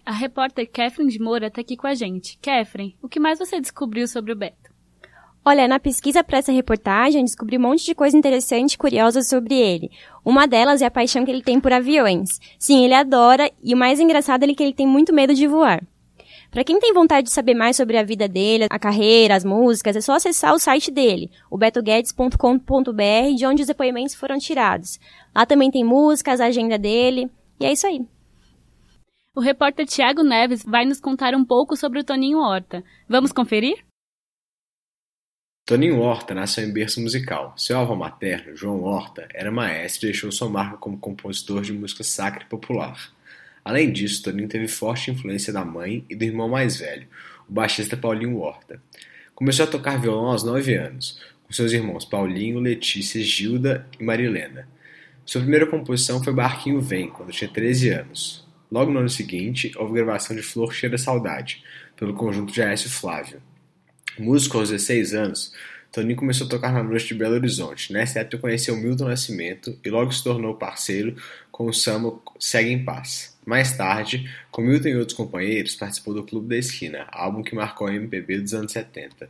A 0.06 0.12
repórter 0.12 0.70
Kefren 0.72 1.08
de 1.08 1.20
Moura 1.20 1.48
está 1.48 1.62
aqui 1.62 1.76
com 1.76 1.88
a 1.88 1.96
gente. 1.96 2.38
Kefren, 2.40 2.94
o 3.02 3.10
que 3.10 3.20
mais 3.20 3.40
você 3.40 3.60
descobriu 3.60 4.08
sobre 4.08 4.34
o 4.34 4.36
Beto? 4.36 4.70
Olha, 5.44 5.68
na 5.68 5.80
pesquisa 5.80 6.24
para 6.24 6.38
essa 6.38 6.52
reportagem, 6.52 7.26
descobri 7.26 7.58
um 7.58 7.62
monte 7.62 7.84
de 7.84 7.96
coisa 7.96 8.16
interessante 8.16 8.74
e 8.74 8.78
curiosa 8.78 9.24
sobre 9.24 9.56
ele. 9.56 9.90
Uma 10.24 10.46
delas 10.46 10.84
é 10.84 10.86
a 10.86 10.92
paixão 10.92 11.26
que 11.26 11.32
ele 11.32 11.42
tem 11.42 11.60
por 11.60 11.74
aviões. 11.74 12.40
Sim, 12.60 12.86
ele 12.86 12.94
adora, 12.94 13.50
e 13.64 13.74
o 13.74 13.78
mais 13.78 14.00
engraçado 14.00 14.44
é 14.44 14.54
que 14.54 14.62
ele 14.62 14.76
tem 14.76 14.86
muito 14.86 15.12
medo 15.12 15.34
de 15.34 15.48
voar. 15.48 15.82
Para 16.52 16.66
quem 16.66 16.82
tem 16.82 16.94
vontade 16.94 17.28
de 17.28 17.34
saber 17.34 17.54
mais 17.54 17.78
sobre 17.78 17.98
a 17.98 18.04
vida 18.04 18.28
dele, 18.28 18.68
a 18.70 18.78
carreira, 18.78 19.38
as 19.38 19.46
músicas, 19.46 19.96
é 19.96 20.02
só 20.02 20.16
acessar 20.16 20.54
o 20.54 20.60
site 20.60 20.92
dele, 20.92 21.32
o 21.50 21.58
betoguedes.com.br, 21.58 23.36
de 23.38 23.46
onde 23.46 23.62
os 23.62 23.68
depoimentos 23.68 24.16
foram 24.16 24.38
tirados. 24.38 25.00
Lá 25.34 25.46
também 25.46 25.72
tem 25.72 25.82
músicas, 25.82 26.42
a 26.42 26.48
agenda 26.48 26.78
dele, 26.78 27.32
e 27.58 27.66
é 27.66 27.72
isso 27.72 27.88
aí. 27.88 28.06
O 29.34 29.40
repórter 29.40 29.86
Tiago 29.86 30.24
Neves 30.24 30.62
vai 30.62 30.84
nos 30.84 31.00
contar 31.00 31.34
um 31.34 31.46
pouco 31.46 31.78
sobre 31.78 32.02
o 32.02 32.04
Toninho 32.04 32.40
Horta. 32.40 32.84
Vamos 33.08 33.32
conferir? 33.32 33.86
Toninho 35.66 36.02
Horta 36.02 36.34
nasceu 36.34 36.68
em 36.68 36.74
berço 36.74 37.00
musical. 37.00 37.54
Seu 37.56 37.80
avô 37.80 37.96
materno, 37.96 38.58
João 38.58 38.84
Horta, 38.84 39.26
era 39.34 39.50
maestro 39.50 40.06
e 40.06 40.12
deixou 40.12 40.30
sua 40.34 40.50
marca 40.50 40.76
como 40.76 41.00
compositor 41.00 41.62
de 41.62 41.72
música 41.72 42.04
sacra 42.04 42.44
e 42.44 42.50
popular. 42.50 43.14
Além 43.64 43.92
disso, 43.92 44.24
Toninho 44.24 44.48
teve 44.48 44.68
forte 44.68 45.12
influência 45.12 45.54
da 45.54 45.64
mãe 45.64 46.04
e 46.10 46.16
do 46.16 46.24
irmão 46.24 46.50
mais 46.50 46.78
velho, 46.78 47.08
o 47.48 47.54
baixista 47.54 47.96
Paulinho 47.96 48.38
Horta. 48.38 48.82
Começou 49.36 49.66
a 49.66 49.68
tocar 49.68 50.00
violão 50.00 50.28
aos 50.28 50.44
9 50.44 50.76
anos, 50.76 51.20
com 51.44 51.54
seus 51.54 51.72
irmãos 51.72 52.06
Paulinho, 52.06 52.60
Letícia, 52.60 53.22
Gilda 53.22 53.88
e 54.00 54.04
Marilena. 54.04 54.68
Sua 55.26 55.42
primeira 55.42 55.68
composição 55.68 56.24
foi 56.24 56.34
Barquinho 56.34 56.82
Vem, 56.82 57.10
quando 57.10 57.32
tinha 57.32 57.50
13 57.50 57.90
anos. 57.90 58.48
Logo 58.72 58.92
no 58.92 59.00
ano 59.00 59.10
seguinte, 59.10 59.72
houve 59.78 59.94
gravação 59.94 60.36
de 60.36 60.42
Flor 60.42 60.74
Cheira 60.74 60.98
Saudade, 60.98 61.64
pelo 61.96 62.14
conjunto 62.14 62.52
de 62.52 62.62
Aécio 62.62 62.90
Flávio. 62.90 63.42
Músico 64.18 64.58
aos 64.58 64.70
16 64.70 65.14
anos, 65.14 65.54
Toninho 65.92 66.16
começou 66.16 66.48
a 66.48 66.50
tocar 66.50 66.72
na 66.72 66.82
noite 66.82 67.08
de 67.08 67.14
Belo 67.16 67.36
Horizonte. 67.36 67.92
Nessa 67.92 68.20
época 68.20 68.38
conheceu 68.38 68.76
Milton 68.78 69.10
Nascimento 69.10 69.78
e 69.84 69.90
logo 69.90 70.12
se 70.12 70.24
tornou 70.24 70.56
parceiro 70.56 71.16
com 71.52 71.68
o 71.68 71.74
samba 71.74 72.18
Segue 72.40 72.72
em 72.72 72.84
Paz. 72.84 73.31
Mais 73.46 73.76
tarde, 73.76 74.30
com 74.52 74.62
Milton 74.62 74.90
e 74.90 74.96
outros 74.96 75.18
companheiros, 75.18 75.76
participou 75.76 76.14
do 76.14 76.24
Clube 76.24 76.50
da 76.50 76.58
Esquina, 76.58 77.08
álbum 77.12 77.42
que 77.42 77.56
marcou 77.56 77.88
a 77.88 77.94
MPB 77.94 78.40
dos 78.40 78.54
anos 78.54 78.72
70. 78.72 79.30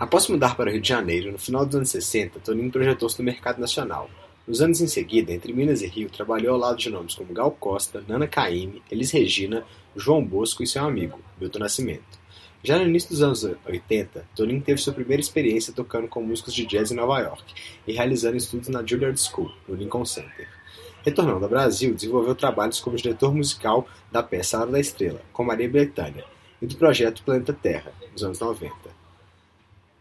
Após 0.00 0.28
mudar 0.28 0.56
para 0.56 0.70
o 0.70 0.72
Rio 0.72 0.80
de 0.80 0.88
Janeiro 0.88 1.32
no 1.32 1.38
final 1.38 1.66
dos 1.66 1.74
anos 1.74 1.90
60, 1.90 2.40
Toninho 2.40 2.70
projetou-se 2.70 3.18
no 3.18 3.24
mercado 3.24 3.60
nacional. 3.60 4.08
Nos 4.48 4.62
anos 4.62 4.80
em 4.80 4.86
seguida, 4.86 5.30
entre 5.30 5.52
Minas 5.52 5.82
e 5.82 5.86
Rio, 5.86 6.08
trabalhou 6.08 6.54
ao 6.54 6.58
lado 6.58 6.78
de 6.78 6.88
nomes 6.88 7.14
como 7.14 7.34
Gal 7.34 7.50
Costa, 7.50 8.02
Nana 8.08 8.26
Caymmi, 8.26 8.82
Elis 8.90 9.10
Regina, 9.10 9.62
João 9.94 10.24
Bosco 10.24 10.62
e 10.62 10.66
seu 10.66 10.82
amigo, 10.86 11.20
Milton 11.38 11.58
Nascimento. 11.58 12.18
Já 12.62 12.78
no 12.78 12.86
início 12.86 13.10
dos 13.10 13.20
anos 13.20 13.44
80, 13.66 14.26
Toninho 14.34 14.62
teve 14.62 14.80
sua 14.80 14.94
primeira 14.94 15.20
experiência 15.20 15.70
tocando 15.74 16.08
com 16.08 16.22
músicos 16.22 16.54
de 16.54 16.64
jazz 16.64 16.90
em 16.90 16.94
Nova 16.94 17.20
York 17.20 17.44
e 17.86 17.92
realizando 17.92 18.38
estudos 18.38 18.70
na 18.70 18.82
Juilliard 18.82 19.20
School, 19.20 19.52
no 19.68 19.74
Lincoln 19.74 20.06
Center. 20.06 20.48
Retornando 21.04 21.44
ao 21.44 21.50
Brasil, 21.50 21.94
desenvolveu 21.94 22.34
trabalhos 22.34 22.80
como 22.80 22.96
diretor 22.96 23.34
musical 23.34 23.86
da 24.10 24.22
peça 24.22 24.58
Hora 24.58 24.70
da 24.70 24.80
Estrela, 24.80 25.20
com 25.30 25.44
Maria 25.44 25.68
Bethânia, 25.68 26.24
e 26.62 26.66
do 26.66 26.74
projeto 26.74 27.22
Planeta 27.22 27.52
Terra, 27.52 27.92
nos 28.12 28.24
anos 28.24 28.40
90. 28.40 28.97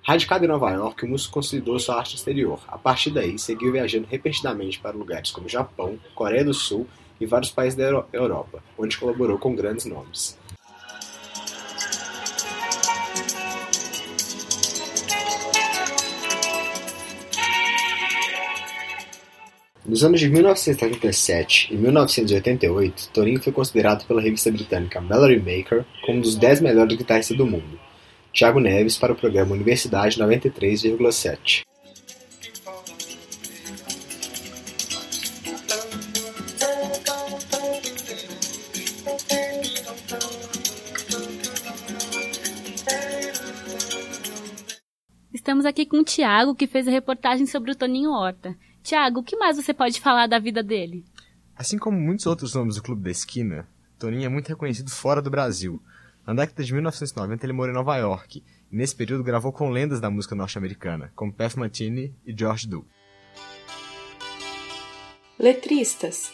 Radicado 0.07 0.45
em 0.45 0.47
Nova 0.47 0.71
York, 0.71 1.03
o 1.03 1.09
músico 1.09 1.33
consolidou 1.33 1.77
sua 1.77 1.97
arte 1.97 2.15
exterior. 2.15 2.61
A 2.69 2.77
partir 2.77 3.11
daí, 3.11 3.37
seguiu 3.37 3.73
viajando 3.73 4.07
repetidamente 4.09 4.79
para 4.79 4.95
lugares 4.95 5.31
como 5.31 5.49
Japão, 5.49 5.99
Coreia 6.15 6.45
do 6.45 6.53
Sul 6.53 6.87
e 7.19 7.25
vários 7.25 7.51
países 7.51 7.75
da 7.75 8.05
Europa, 8.13 8.63
onde 8.77 8.97
colaborou 8.97 9.37
com 9.37 9.53
grandes 9.53 9.85
nomes. 9.85 10.39
Nos 19.85 20.05
anos 20.05 20.21
de 20.21 20.29
1977 20.29 21.73
e 21.73 21.75
1988, 21.75 23.09
Toninho 23.13 23.43
foi 23.43 23.51
considerado 23.51 24.07
pela 24.07 24.21
revista 24.21 24.49
britânica 24.49 25.01
Melody 25.01 25.35
Maker 25.37 25.83
como 26.05 26.19
um 26.19 26.21
dos 26.21 26.35
10 26.37 26.61
melhores 26.61 26.97
guitarristas 26.97 27.35
do 27.35 27.45
mundo. 27.45 27.86
Tiago 28.33 28.59
Neves 28.59 28.97
para 28.97 29.13
o 29.13 29.15
programa 29.15 29.53
Universidade 29.53 30.19
93,7. 30.19 31.63
Estamos 45.33 45.65
aqui 45.65 45.85
com 45.85 45.97
o 45.97 46.03
Tiago, 46.03 46.53
que 46.53 46.67
fez 46.67 46.87
a 46.87 46.91
reportagem 46.91 47.45
sobre 47.45 47.71
o 47.71 47.75
Toninho 47.75 48.11
Horta. 48.11 48.55
Tiago, 48.83 49.21
o 49.21 49.23
que 49.23 49.37
mais 49.37 49.55
você 49.55 49.73
pode 49.73 49.99
falar 49.99 50.27
da 50.27 50.39
vida 50.39 50.61
dele? 50.61 51.05
Assim 51.55 51.77
como 51.77 51.99
muitos 51.99 52.25
outros 52.25 52.53
nomes 52.53 52.75
do 52.75 52.83
Clube 52.83 53.01
da 53.01 53.09
Esquina, 53.09 53.67
Toninho 53.97 54.25
é 54.25 54.29
muito 54.29 54.49
reconhecido 54.49 54.91
fora 54.91 55.21
do 55.21 55.29
Brasil. 55.29 55.81
Na 56.27 56.33
década 56.33 56.61
de 56.61 56.73
1990 56.73 57.45
ele 57.45 57.53
morou 57.53 57.71
em 57.71 57.73
Nova 57.73 57.95
York, 57.95 58.43
e 58.69 58.75
nesse 58.75 58.93
período 58.93 59.23
gravou 59.23 59.53
com 59.53 59.69
lendas 59.69 60.01
da 60.01 60.09
música 60.09 60.35
norte-americana, 60.35 61.09
como 61.15 61.31
Pat 61.31 61.55
Metheny 61.55 62.13
e 62.25 62.37
George 62.37 62.67
Du. 62.67 62.85
Letristas. 65.39 66.33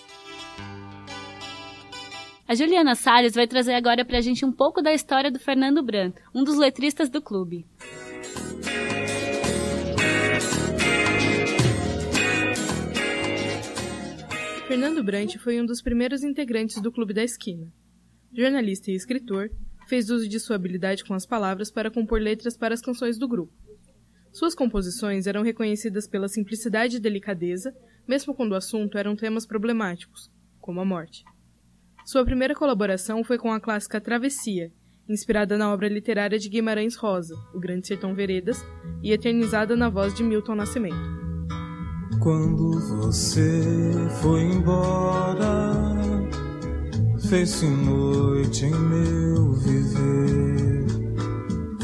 A 2.47 2.55
Juliana 2.55 2.95
Salles 2.95 3.35
vai 3.35 3.45
trazer 3.45 3.75
agora 3.75 4.03
pra 4.03 4.19
gente 4.19 4.43
um 4.43 4.51
pouco 4.51 4.81
da 4.81 4.91
história 4.91 5.29
do 5.29 5.37
Fernando 5.37 5.83
Brandt, 5.83 6.19
um 6.33 6.43
dos 6.43 6.57
letristas 6.57 7.07
do 7.07 7.21
clube. 7.21 7.63
Fernando 14.67 15.03
Brant 15.03 15.37
foi 15.37 15.61
um 15.61 15.65
dos 15.67 15.83
primeiros 15.83 16.23
integrantes 16.23 16.81
do 16.81 16.91
Clube 16.91 17.13
da 17.13 17.23
Esquina. 17.23 17.71
Jornalista 18.35 18.89
e 18.89 18.95
escritor, 18.95 19.51
fez 19.87 20.09
uso 20.09 20.27
de 20.27 20.39
sua 20.39 20.55
habilidade 20.55 21.03
com 21.03 21.13
as 21.13 21.25
palavras 21.25 21.71
para 21.71 21.91
compor 21.91 22.19
letras 22.19 22.57
para 22.57 22.73
as 22.73 22.81
canções 22.81 23.17
do 23.17 23.27
grupo. 23.27 23.53
Suas 24.31 24.55
composições 24.55 25.27
eram 25.27 25.43
reconhecidas 25.43 26.07
pela 26.07 26.27
simplicidade 26.27 26.97
e 26.97 26.99
delicadeza, 26.99 27.73
mesmo 28.07 28.33
quando 28.33 28.53
o 28.53 28.55
assunto 28.55 28.97
eram 28.97 29.15
temas 29.15 29.45
problemáticos, 29.45 30.31
como 30.59 30.81
a 30.81 30.85
morte. 30.85 31.23
Sua 32.05 32.25
primeira 32.25 32.55
colaboração 32.55 33.23
foi 33.23 33.37
com 33.37 33.51
a 33.51 33.59
clássica 33.59 34.01
Travessia, 34.01 34.71
inspirada 35.07 35.57
na 35.57 35.71
obra 35.71 35.87
literária 35.87 36.39
de 36.39 36.49
Guimarães 36.49 36.95
Rosa, 36.95 37.35
O 37.53 37.59
Grande 37.59 37.87
Sertão 37.87 38.15
Veredas, 38.15 38.65
e 39.01 39.11
eternizada 39.11 39.75
na 39.75 39.89
voz 39.89 40.13
de 40.13 40.23
Milton 40.23 40.55
Nascimento. 40.55 40.95
Quando 42.19 42.79
você 42.97 43.61
foi 44.21 44.41
embora, 44.41 45.92
fez-se 47.33 47.65
noite 47.65 48.63
em 48.65 48.69
meu 48.69 49.53
viver. 49.53 50.85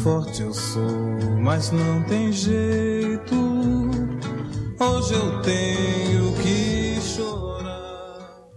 Forte 0.03 0.43
eu 0.43 0.53
sou, 0.53 1.39
mas 1.41 1.71
não 1.71 2.03
tem 2.03 2.31
jeito. 2.31 3.33
Hoje 4.79 5.15
eu 5.15 5.41
tenho 5.41 6.35
que 6.43 7.01
chorar. 7.01 8.47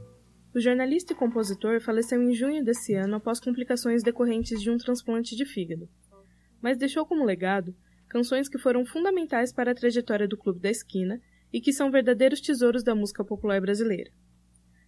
O 0.54 0.60
jornalista 0.60 1.14
e 1.14 1.16
compositor 1.16 1.80
faleceu 1.80 2.22
em 2.22 2.34
junho 2.34 2.62
desse 2.62 2.92
ano 2.92 3.16
após 3.16 3.40
complicações 3.40 4.02
decorrentes 4.02 4.60
de 4.60 4.70
um 4.70 4.76
transplante 4.76 5.34
de 5.34 5.46
fígado. 5.46 5.88
Mas 6.60 6.76
deixou 6.76 7.06
como 7.06 7.24
legado 7.24 7.74
canções 8.06 8.50
que 8.50 8.58
foram 8.58 8.84
fundamentais 8.84 9.50
para 9.50 9.70
a 9.70 9.74
trajetória 9.74 10.28
do 10.28 10.36
Clube 10.36 10.60
da 10.60 10.68
Esquina 10.68 11.18
e 11.50 11.58
que 11.58 11.72
são 11.72 11.90
verdadeiros 11.90 12.42
tesouros 12.42 12.84
da 12.84 12.94
música 12.94 13.24
popular 13.24 13.62
brasileira. 13.62 14.10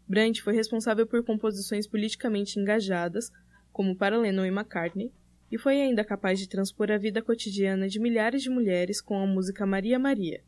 Brandt 0.07 0.43
foi 0.43 0.55
responsável 0.55 1.07
por 1.07 1.25
composições 1.25 1.87
politicamente 1.87 2.59
engajadas, 2.59 3.31
como 3.73 3.97
para 3.97 4.19
Lennon 4.19 4.45
e 4.45 4.49
McCartney, 4.49 5.13
e 5.51 5.59
foi 5.59 5.81
ainda 5.81 6.05
capaz 6.05 6.39
de 6.39 6.49
transpor 6.49 6.91
a 6.91 6.99
vida 6.99 7.23
cotidiana 7.23 7.89
de 7.89 8.01
milhares 8.01 8.43
de 8.43 8.51
mulheres 8.51 9.01
com 9.01 9.19
a 9.19 9.27
música 9.27 9.65
Maria 9.65 9.99
Maria, 9.99 10.43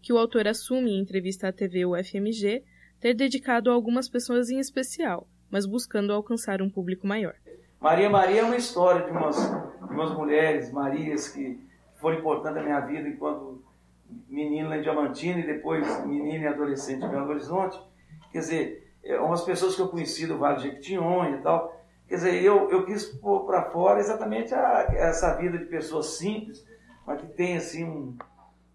que 0.00 0.12
o 0.12 0.18
autor 0.18 0.46
assume 0.46 0.92
em 0.92 1.00
entrevista 1.00 1.48
à 1.48 1.52
TV 1.52 1.84
UFMG 1.84 2.62
ter 3.00 3.14
dedicado 3.14 3.70
a 3.70 3.74
algumas 3.74 4.08
pessoas 4.08 4.50
em 4.50 4.58
especial, 4.58 5.28
mas 5.50 5.66
buscando 5.66 6.12
alcançar 6.12 6.62
um 6.62 6.70
público 6.70 7.06
maior. 7.06 7.34
Maria 7.80 8.08
Maria 8.08 8.40
é 8.40 8.44
uma 8.44 8.56
história 8.56 9.04
de 9.04 9.10
umas, 9.10 9.36
de 9.36 9.92
umas 9.92 10.16
mulheres, 10.16 10.72
Marias, 10.72 11.28
que 11.28 11.60
foram 11.96 12.18
importantes 12.18 12.56
na 12.56 12.62
minha 12.62 12.80
vida 12.80 13.08
enquanto 13.08 13.62
menina 14.28 14.76
em 14.76 14.82
Diamantina 14.82 15.40
e 15.40 15.46
depois 15.46 16.06
menina 16.06 16.44
e 16.44 16.46
adolescente 16.46 17.04
em 17.04 17.08
Belo 17.08 17.30
Horizonte. 17.30 17.78
Quer 18.32 18.38
dizer, 18.38 18.83
umas 19.20 19.42
pessoas 19.42 19.74
que 19.74 19.82
eu 19.82 19.88
conheci 19.88 20.26
do 20.26 20.38
Vale 20.38 20.56
de 20.56 20.62
Jequitinhonha 20.64 21.36
e 21.36 21.42
tal. 21.42 21.74
Quer 22.08 22.16
dizer, 22.16 22.42
eu, 22.42 22.70
eu 22.70 22.84
quis 22.84 23.04
pôr 23.04 23.46
para 23.46 23.64
fora 23.70 24.00
exatamente 24.00 24.54
a, 24.54 24.86
essa 24.94 25.34
vida 25.36 25.58
de 25.58 25.64
pessoas 25.66 26.18
simples, 26.18 26.64
mas 27.06 27.20
que 27.20 27.26
tem 27.28 27.56
assim 27.56 27.84
um 27.84 28.16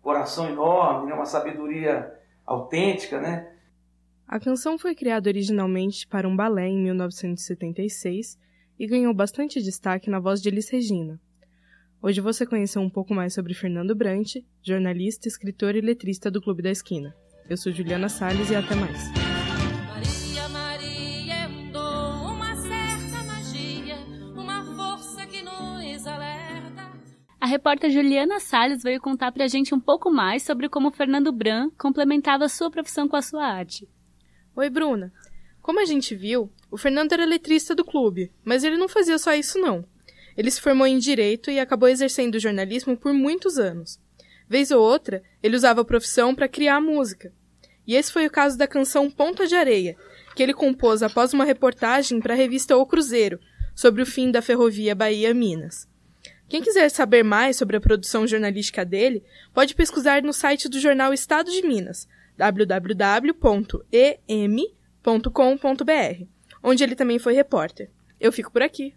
coração 0.01 0.49
enorme, 0.49 1.07
né? 1.07 1.13
uma 1.13 1.25
sabedoria 1.25 2.13
autêntica, 2.45 3.19
né? 3.19 3.51
A 4.27 4.39
canção 4.39 4.77
foi 4.77 4.93
criada 4.93 5.29
originalmente 5.29 6.07
para 6.07 6.27
um 6.27 6.35
balé 6.35 6.67
em 6.67 6.81
1976 6.83 8.37
e 8.79 8.87
ganhou 8.87 9.13
bastante 9.13 9.61
destaque 9.61 10.09
na 10.09 10.19
voz 10.19 10.41
de 10.41 10.49
Elis 10.49 10.69
Regina. 10.69 11.19
Hoje 12.01 12.21
você 12.21 12.45
conheceu 12.45 12.81
um 12.81 12.89
pouco 12.89 13.13
mais 13.13 13.33
sobre 13.33 13.53
Fernando 13.53 13.93
Brant, 13.93 14.35
jornalista, 14.61 15.27
escritor 15.27 15.75
e 15.75 15.81
letrista 15.81 16.31
do 16.31 16.41
Clube 16.41 16.61
da 16.61 16.71
Esquina. 16.71 17.13
Eu 17.49 17.57
sou 17.57 17.71
Juliana 17.71 18.07
Salles 18.07 18.49
e 18.49 18.55
até 18.55 18.75
mais. 18.75 19.28
Repórter 27.49 27.89
Juliana 27.89 28.39
Salles 28.39 28.83
veio 28.83 29.01
contar 29.01 29.31
pra 29.31 29.47
gente 29.47 29.73
um 29.73 29.79
pouco 29.79 30.11
mais 30.11 30.43
sobre 30.43 30.69
como 30.69 30.91
Fernando 30.91 31.31
Bran 31.31 31.69
complementava 31.77 32.45
a 32.45 32.49
sua 32.49 32.69
profissão 32.69 33.07
com 33.07 33.15
a 33.15 33.21
sua 33.21 33.45
arte. 33.45 33.89
Oi, 34.55 34.69
Bruna. 34.69 35.11
Como 35.61 35.81
a 35.81 35.85
gente 35.85 36.15
viu, 36.15 36.51
o 36.71 36.77
Fernando 36.77 37.11
era 37.11 37.25
letrista 37.25 37.73
do 37.73 37.83
clube, 37.83 38.31
mas 38.45 38.63
ele 38.63 38.77
não 38.77 38.87
fazia 38.87 39.17
só 39.17 39.33
isso 39.33 39.59
não. 39.59 39.83
Ele 40.37 40.51
se 40.51 40.61
formou 40.61 40.85
em 40.85 40.99
direito 40.99 41.49
e 41.49 41.59
acabou 41.59 41.89
exercendo 41.89 42.39
jornalismo 42.39 42.95
por 42.95 43.13
muitos 43.13 43.57
anos. 43.57 43.99
Vez 44.47 44.71
ou 44.71 44.81
outra, 44.81 45.23
ele 45.41 45.55
usava 45.55 45.81
a 45.81 45.85
profissão 45.85 46.33
para 46.33 46.47
criar 46.47 46.79
música. 46.79 47.33
E 47.85 47.95
esse 47.95 48.13
foi 48.13 48.27
o 48.27 48.31
caso 48.31 48.57
da 48.57 48.67
canção 48.67 49.09
Ponta 49.09 49.47
de 49.47 49.55
Areia, 49.55 49.97
que 50.35 50.43
ele 50.43 50.53
compôs 50.53 51.01
após 51.01 51.33
uma 51.33 51.45
reportagem 51.45 52.19
para 52.19 52.35
a 52.35 52.37
revista 52.37 52.77
O 52.77 52.85
Cruzeiro, 52.85 53.39
sobre 53.75 54.03
o 54.03 54.05
fim 54.05 54.29
da 54.29 54.41
ferrovia 54.41 54.93
Bahia-Minas. 54.93 55.88
Quem 56.49 56.63
quiser 56.63 56.89
saber 56.89 57.23
mais 57.23 57.55
sobre 57.55 57.77
a 57.77 57.81
produção 57.81 58.25
jornalística 58.25 58.83
dele, 58.83 59.23
pode 59.53 59.75
pesquisar 59.75 60.23
no 60.23 60.33
site 60.33 60.67
do 60.67 60.79
jornal 60.79 61.13
Estado 61.13 61.51
de 61.51 61.61
Minas, 61.61 62.07
www.em.com.br, 62.35 63.33
onde 66.63 66.83
ele 66.83 66.95
também 66.95 67.19
foi 67.19 67.35
repórter. 67.35 67.91
Eu 68.19 68.31
fico 68.31 68.51
por 68.51 68.63
aqui. 68.63 68.95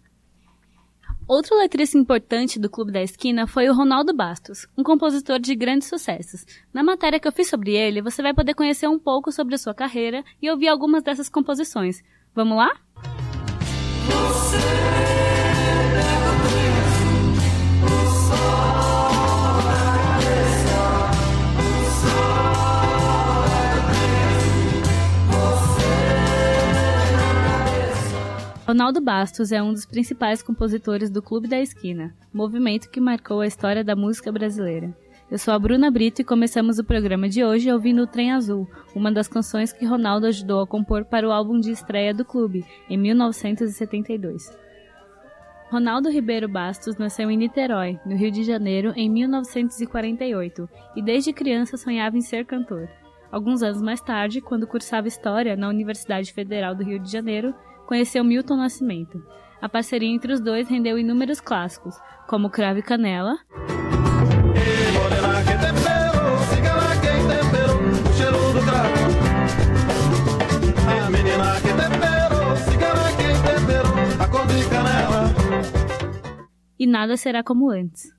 Outro 1.27 1.55
letrista 1.55 1.97
importante 1.97 2.59
do 2.59 2.69
Clube 2.69 2.91
da 2.91 3.01
Esquina 3.01 3.45
foi 3.45 3.69
o 3.69 3.73
Ronaldo 3.73 4.13
Bastos, 4.13 4.67
um 4.75 4.83
compositor 4.83 5.39
de 5.39 5.55
grandes 5.55 5.87
sucessos. 5.87 6.45
Na 6.73 6.83
matéria 6.83 7.19
que 7.19 7.27
eu 7.27 7.31
fiz 7.31 7.47
sobre 7.47 7.71
ele, 7.73 8.01
você 8.01 8.21
vai 8.21 8.33
poder 8.33 8.55
conhecer 8.55 8.87
um 8.87 8.99
pouco 8.99 9.31
sobre 9.31 9.55
a 9.55 9.59
sua 9.59 9.75
carreira 9.75 10.23
e 10.41 10.49
ouvir 10.49 10.67
algumas 10.67 11.03
dessas 11.03 11.29
composições. 11.29 12.01
Vamos 12.35 12.57
lá? 12.57 12.75
Você... 14.07 14.42
Ronaldo 28.73 28.99
Bastos 28.99 29.51
é 29.51 29.61
um 29.61 29.71
dos 29.71 29.85
principais 29.85 30.41
compositores 30.41 31.11
do 31.11 31.21
Clube 31.21 31.47
da 31.47 31.59
Esquina, 31.59 32.11
movimento 32.33 32.89
que 32.89 32.99
marcou 32.99 33.39
a 33.39 33.45
história 33.45 33.83
da 33.83 33.95
música 33.95 34.31
brasileira. 34.31 34.91
Eu 35.29 35.37
sou 35.37 35.53
a 35.53 35.59
Bruna 35.59 35.91
Brito 35.91 36.21
e 36.23 36.25
começamos 36.25 36.79
o 36.79 36.83
programa 36.83 37.29
de 37.29 37.45
hoje 37.45 37.71
ouvindo 37.71 38.01
o 38.01 38.07
Trem 38.07 38.31
Azul, 38.31 38.67
uma 38.95 39.11
das 39.11 39.27
canções 39.27 39.71
que 39.71 39.85
Ronaldo 39.85 40.25
ajudou 40.25 40.59
a 40.59 40.65
compor 40.65 41.05
para 41.05 41.27
o 41.27 41.31
álbum 41.31 41.59
de 41.59 41.69
estreia 41.69 42.15
do 42.15 42.25
clube, 42.25 42.65
em 42.89 42.97
1972. 42.97 44.49
Ronaldo 45.69 46.09
Ribeiro 46.09 46.49
Bastos 46.49 46.97
nasceu 46.97 47.29
em 47.29 47.37
Niterói, 47.37 47.99
no 48.03 48.15
Rio 48.15 48.31
de 48.31 48.43
Janeiro, 48.43 48.91
em 48.95 49.07
1948, 49.07 50.67
e 50.95 51.01
desde 51.03 51.31
criança 51.31 51.77
sonhava 51.77 52.17
em 52.17 52.21
ser 52.21 52.43
cantor. 52.43 52.89
Alguns 53.31 53.61
anos 53.61 53.83
mais 53.83 54.01
tarde, 54.01 54.41
quando 54.41 54.65
cursava 54.65 55.07
História 55.07 55.55
na 55.55 55.69
Universidade 55.69 56.33
Federal 56.33 56.73
do 56.73 56.83
Rio 56.83 56.97
de 56.97 57.11
Janeiro, 57.11 57.53
conheceu 57.93 58.23
Milton 58.23 58.57
Nascimento. 58.57 59.23
A 59.61 59.69
parceria 59.69 60.09
entre 60.09 60.33
os 60.33 60.39
dois 60.39 60.67
rendeu 60.67 60.97
inúmeros 60.97 61.39
clássicos, 61.39 61.95
como 62.27 62.49
Crave 62.49 62.81
Canela. 62.81 63.37
E 76.79 76.87
nada 76.87 77.15
será 77.15 77.43
como 77.43 77.69
antes. 77.69 78.11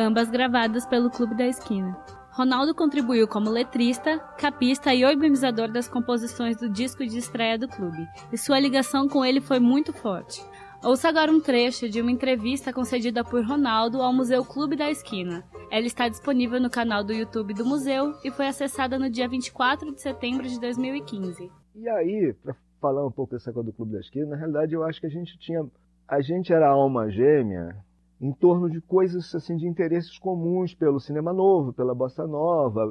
Ambas 0.00 0.30
gravadas 0.30 0.86
pelo 0.86 1.10
Clube 1.10 1.36
da 1.36 1.46
Esquina. 1.46 1.96
Ronaldo 2.30 2.74
contribuiu 2.74 3.28
como 3.28 3.50
letrista, 3.50 4.18
capista 4.38 4.94
e 4.94 5.04
organizador 5.04 5.70
das 5.70 5.86
composições 5.86 6.56
do 6.56 6.68
disco 6.70 7.04
de 7.04 7.18
estreia 7.18 7.58
do 7.58 7.68
clube, 7.68 8.08
e 8.32 8.38
sua 8.38 8.58
ligação 8.58 9.08
com 9.08 9.24
ele 9.24 9.40
foi 9.40 9.60
muito 9.60 9.92
forte. 9.92 10.40
Ouça 10.82 11.10
agora 11.10 11.30
um 11.30 11.40
trecho 11.40 11.90
de 11.90 12.00
uma 12.00 12.10
entrevista 12.10 12.72
concedida 12.72 13.22
por 13.22 13.44
Ronaldo 13.44 14.00
ao 14.00 14.14
Museu 14.14 14.42
Clube 14.42 14.76
da 14.76 14.90
Esquina. 14.90 15.44
Ela 15.70 15.84
está 15.84 16.08
disponível 16.08 16.58
no 16.58 16.70
canal 16.70 17.04
do 17.04 17.12
YouTube 17.12 17.52
do 17.52 17.66
museu 17.66 18.14
e 18.24 18.30
foi 18.30 18.46
acessada 18.46 18.98
no 18.98 19.10
dia 19.10 19.28
24 19.28 19.92
de 19.92 20.00
setembro 20.00 20.48
de 20.48 20.58
2015. 20.58 21.52
E 21.74 21.88
aí, 21.88 22.32
para 22.42 22.56
falar 22.80 23.06
um 23.06 23.12
pouco 23.12 23.34
dessa 23.34 23.52
coisa 23.52 23.70
do 23.70 23.74
Clube 23.74 23.92
da 23.92 24.00
Esquina, 24.00 24.28
na 24.28 24.36
realidade 24.36 24.72
eu 24.72 24.82
acho 24.82 24.98
que 24.98 25.06
a 25.06 25.10
gente 25.10 25.38
tinha. 25.38 25.66
A 26.08 26.22
gente 26.22 26.50
era 26.50 26.68
alma 26.68 27.10
gêmea 27.10 27.76
em 28.20 28.32
torno 28.32 28.68
de 28.68 28.80
coisas 28.80 29.34
assim 29.34 29.56
de 29.56 29.66
interesses 29.66 30.18
comuns 30.18 30.74
pelo 30.74 31.00
cinema 31.00 31.32
novo, 31.32 31.72
pela 31.72 31.94
bossa 31.94 32.26
nova, 32.26 32.86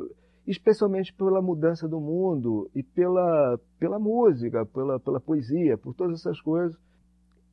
especialmente 0.48 1.14
pela 1.14 1.42
mudança 1.42 1.88
do 1.88 2.00
mundo 2.00 2.70
e 2.74 2.82
pela, 2.82 3.60
pela 3.78 4.00
música, 4.00 4.66
pela, 4.66 5.00
pela 5.00 5.20
poesia, 5.20 5.78
por 5.78 5.94
todas 5.94 6.20
essas 6.20 6.42
coisas. 6.42 6.76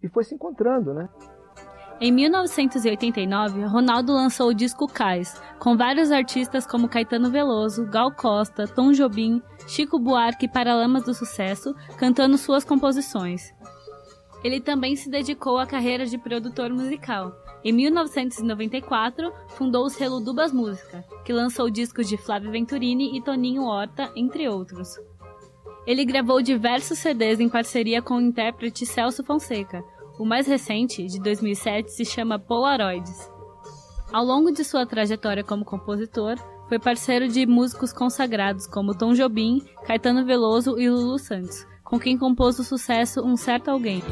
E 0.02 0.08
foi 0.08 0.24
se 0.24 0.34
encontrando, 0.34 0.94
né? 0.94 1.08
Em 1.98 2.12
1989, 2.12 3.64
Ronaldo 3.64 4.12
lançou 4.12 4.50
o 4.50 4.54
disco 4.54 4.86
Cais, 4.86 5.40
com 5.58 5.78
vários 5.78 6.10
artistas 6.10 6.66
como 6.66 6.88
Caetano 6.88 7.30
Veloso, 7.30 7.86
Gal 7.86 8.12
Costa, 8.12 8.66
Tom 8.66 8.92
Jobim, 8.92 9.40
Chico 9.66 9.98
Buarque 9.98 10.44
e 10.44 10.48
Paralamas 10.48 11.04
do 11.04 11.14
Sucesso, 11.14 11.74
cantando 11.98 12.36
suas 12.36 12.64
composições. 12.64 13.55
Ele 14.46 14.60
também 14.60 14.94
se 14.94 15.10
dedicou 15.10 15.58
à 15.58 15.66
carreira 15.66 16.06
de 16.06 16.16
produtor 16.16 16.70
musical, 16.70 17.36
em 17.64 17.72
1994, 17.72 19.32
fundou 19.48 19.86
o 19.86 19.90
selo 19.90 20.20
Dubas 20.20 20.52
Música, 20.52 21.04
que 21.24 21.32
lançou 21.32 21.68
discos 21.68 22.08
de 22.08 22.16
Flávio 22.16 22.52
Venturini 22.52 23.18
e 23.18 23.20
Toninho 23.20 23.64
Horta, 23.64 24.08
entre 24.14 24.48
outros. 24.48 24.90
Ele 25.84 26.04
gravou 26.04 26.40
diversos 26.40 27.00
CDs 27.00 27.40
em 27.40 27.48
parceria 27.48 28.00
com 28.00 28.18
o 28.18 28.20
intérprete 28.20 28.86
Celso 28.86 29.24
Fonseca. 29.24 29.82
O 30.16 30.24
mais 30.24 30.46
recente, 30.46 31.04
de 31.06 31.20
2007, 31.20 31.90
se 31.90 32.04
chama 32.04 32.38
Polaroids. 32.38 33.28
Ao 34.12 34.24
longo 34.24 34.52
de 34.52 34.62
sua 34.62 34.86
trajetória 34.86 35.42
como 35.42 35.64
compositor, 35.64 36.36
foi 36.68 36.78
parceiro 36.78 37.26
de 37.26 37.44
músicos 37.46 37.92
consagrados 37.92 38.68
como 38.68 38.96
Tom 38.96 39.12
Jobim, 39.12 39.60
Caetano 39.84 40.24
Veloso 40.24 40.78
e 40.78 40.88
Lulu 40.88 41.18
Santos, 41.18 41.66
com 41.86 41.98
quem 42.00 42.18
compôs 42.18 42.58
o 42.58 42.64
sucesso 42.64 43.24
Um 43.24 43.36
Certo 43.36 43.68
Alguém. 43.70 44.02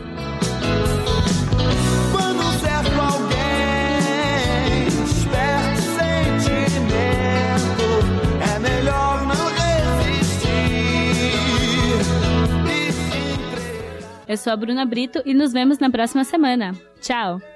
Eu 14.26 14.38
sou 14.38 14.52
a 14.52 14.56
Bruna 14.56 14.84
Brito 14.84 15.22
e 15.24 15.34
nos 15.34 15.52
vemos 15.52 15.78
na 15.78 15.90
próxima 15.90 16.24
semana. 16.24 16.72
Tchau! 17.00 17.53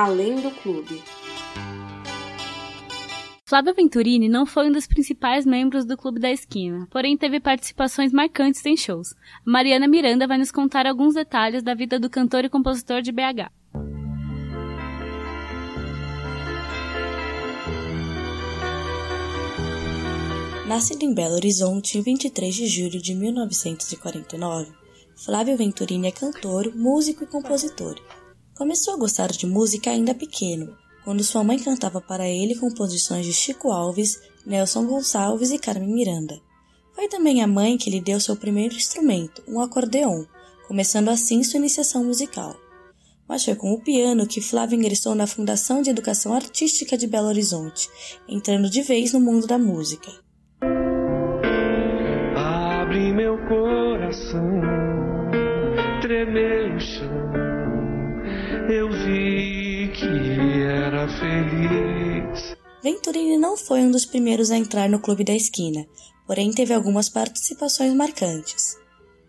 Além 0.00 0.36
do 0.36 0.52
clube. 0.52 1.02
Flávio 3.44 3.74
Venturini 3.74 4.28
não 4.28 4.46
foi 4.46 4.68
um 4.68 4.72
dos 4.72 4.86
principais 4.86 5.44
membros 5.44 5.84
do 5.84 5.96
Clube 5.96 6.20
da 6.20 6.30
Esquina, 6.30 6.86
porém 6.88 7.16
teve 7.16 7.40
participações 7.40 8.12
marcantes 8.12 8.64
em 8.64 8.76
shows. 8.76 9.12
Mariana 9.44 9.88
Miranda 9.88 10.28
vai 10.28 10.38
nos 10.38 10.52
contar 10.52 10.86
alguns 10.86 11.14
detalhes 11.14 11.64
da 11.64 11.74
vida 11.74 11.98
do 11.98 12.08
cantor 12.08 12.44
e 12.44 12.48
compositor 12.48 13.02
de 13.02 13.10
BH. 13.10 13.50
Nascido 20.68 21.02
em 21.02 21.12
Belo 21.12 21.34
Horizonte 21.34 21.98
em 21.98 22.02
23 22.02 22.54
de 22.54 22.66
julho 22.68 23.02
de 23.02 23.16
1949, 23.16 24.70
Flávio 25.16 25.56
Venturini 25.56 26.06
é 26.06 26.12
cantor, 26.12 26.72
músico 26.72 27.24
e 27.24 27.26
compositor. 27.26 28.00
Começou 28.58 28.94
a 28.94 28.96
gostar 28.96 29.28
de 29.28 29.46
música 29.46 29.88
ainda 29.88 30.12
pequeno, 30.12 30.76
quando 31.04 31.22
sua 31.22 31.44
mãe 31.44 31.60
cantava 31.60 32.00
para 32.00 32.28
ele 32.28 32.56
composições 32.56 33.24
de 33.24 33.32
Chico 33.32 33.70
Alves, 33.70 34.20
Nelson 34.44 34.84
Gonçalves 34.84 35.52
e 35.52 35.60
Carmen 35.60 35.94
Miranda. 35.94 36.40
Foi 36.92 37.06
também 37.06 37.40
a 37.40 37.46
mãe 37.46 37.78
que 37.78 37.88
lhe 37.88 38.00
deu 38.00 38.18
seu 38.18 38.34
primeiro 38.34 38.74
instrumento, 38.74 39.44
um 39.46 39.60
acordeon, 39.60 40.24
começando 40.66 41.08
assim 41.08 41.44
sua 41.44 41.58
iniciação 41.58 42.02
musical. 42.02 42.56
Mas 43.28 43.44
foi 43.44 43.54
com 43.54 43.72
o 43.72 43.80
piano 43.80 44.26
que 44.26 44.40
Flávio 44.40 44.76
ingressou 44.76 45.14
na 45.14 45.28
Fundação 45.28 45.80
de 45.80 45.90
Educação 45.90 46.34
Artística 46.34 46.98
de 46.98 47.06
Belo 47.06 47.28
Horizonte, 47.28 47.88
entrando 48.28 48.68
de 48.68 48.82
vez 48.82 49.12
no 49.12 49.20
mundo 49.20 49.46
da 49.46 49.56
música. 49.56 50.10
Abre 52.34 53.12
meu 53.12 53.38
coração, 53.46 54.60
tremei 56.02 56.74
o 56.74 56.80
chão. 56.80 57.37
Eu 58.70 58.90
vi 58.90 59.90
que 59.94 60.62
era 60.62 61.08
feliz. 61.08 62.54
Venturini 62.82 63.38
não 63.38 63.56
foi 63.56 63.80
um 63.80 63.90
dos 63.90 64.04
primeiros 64.04 64.50
a 64.50 64.58
entrar 64.58 64.90
no 64.90 65.00
Clube 65.00 65.24
da 65.24 65.34
Esquina, 65.34 65.86
porém 66.26 66.52
teve 66.52 66.74
algumas 66.74 67.08
participações 67.08 67.94
marcantes. 67.94 68.76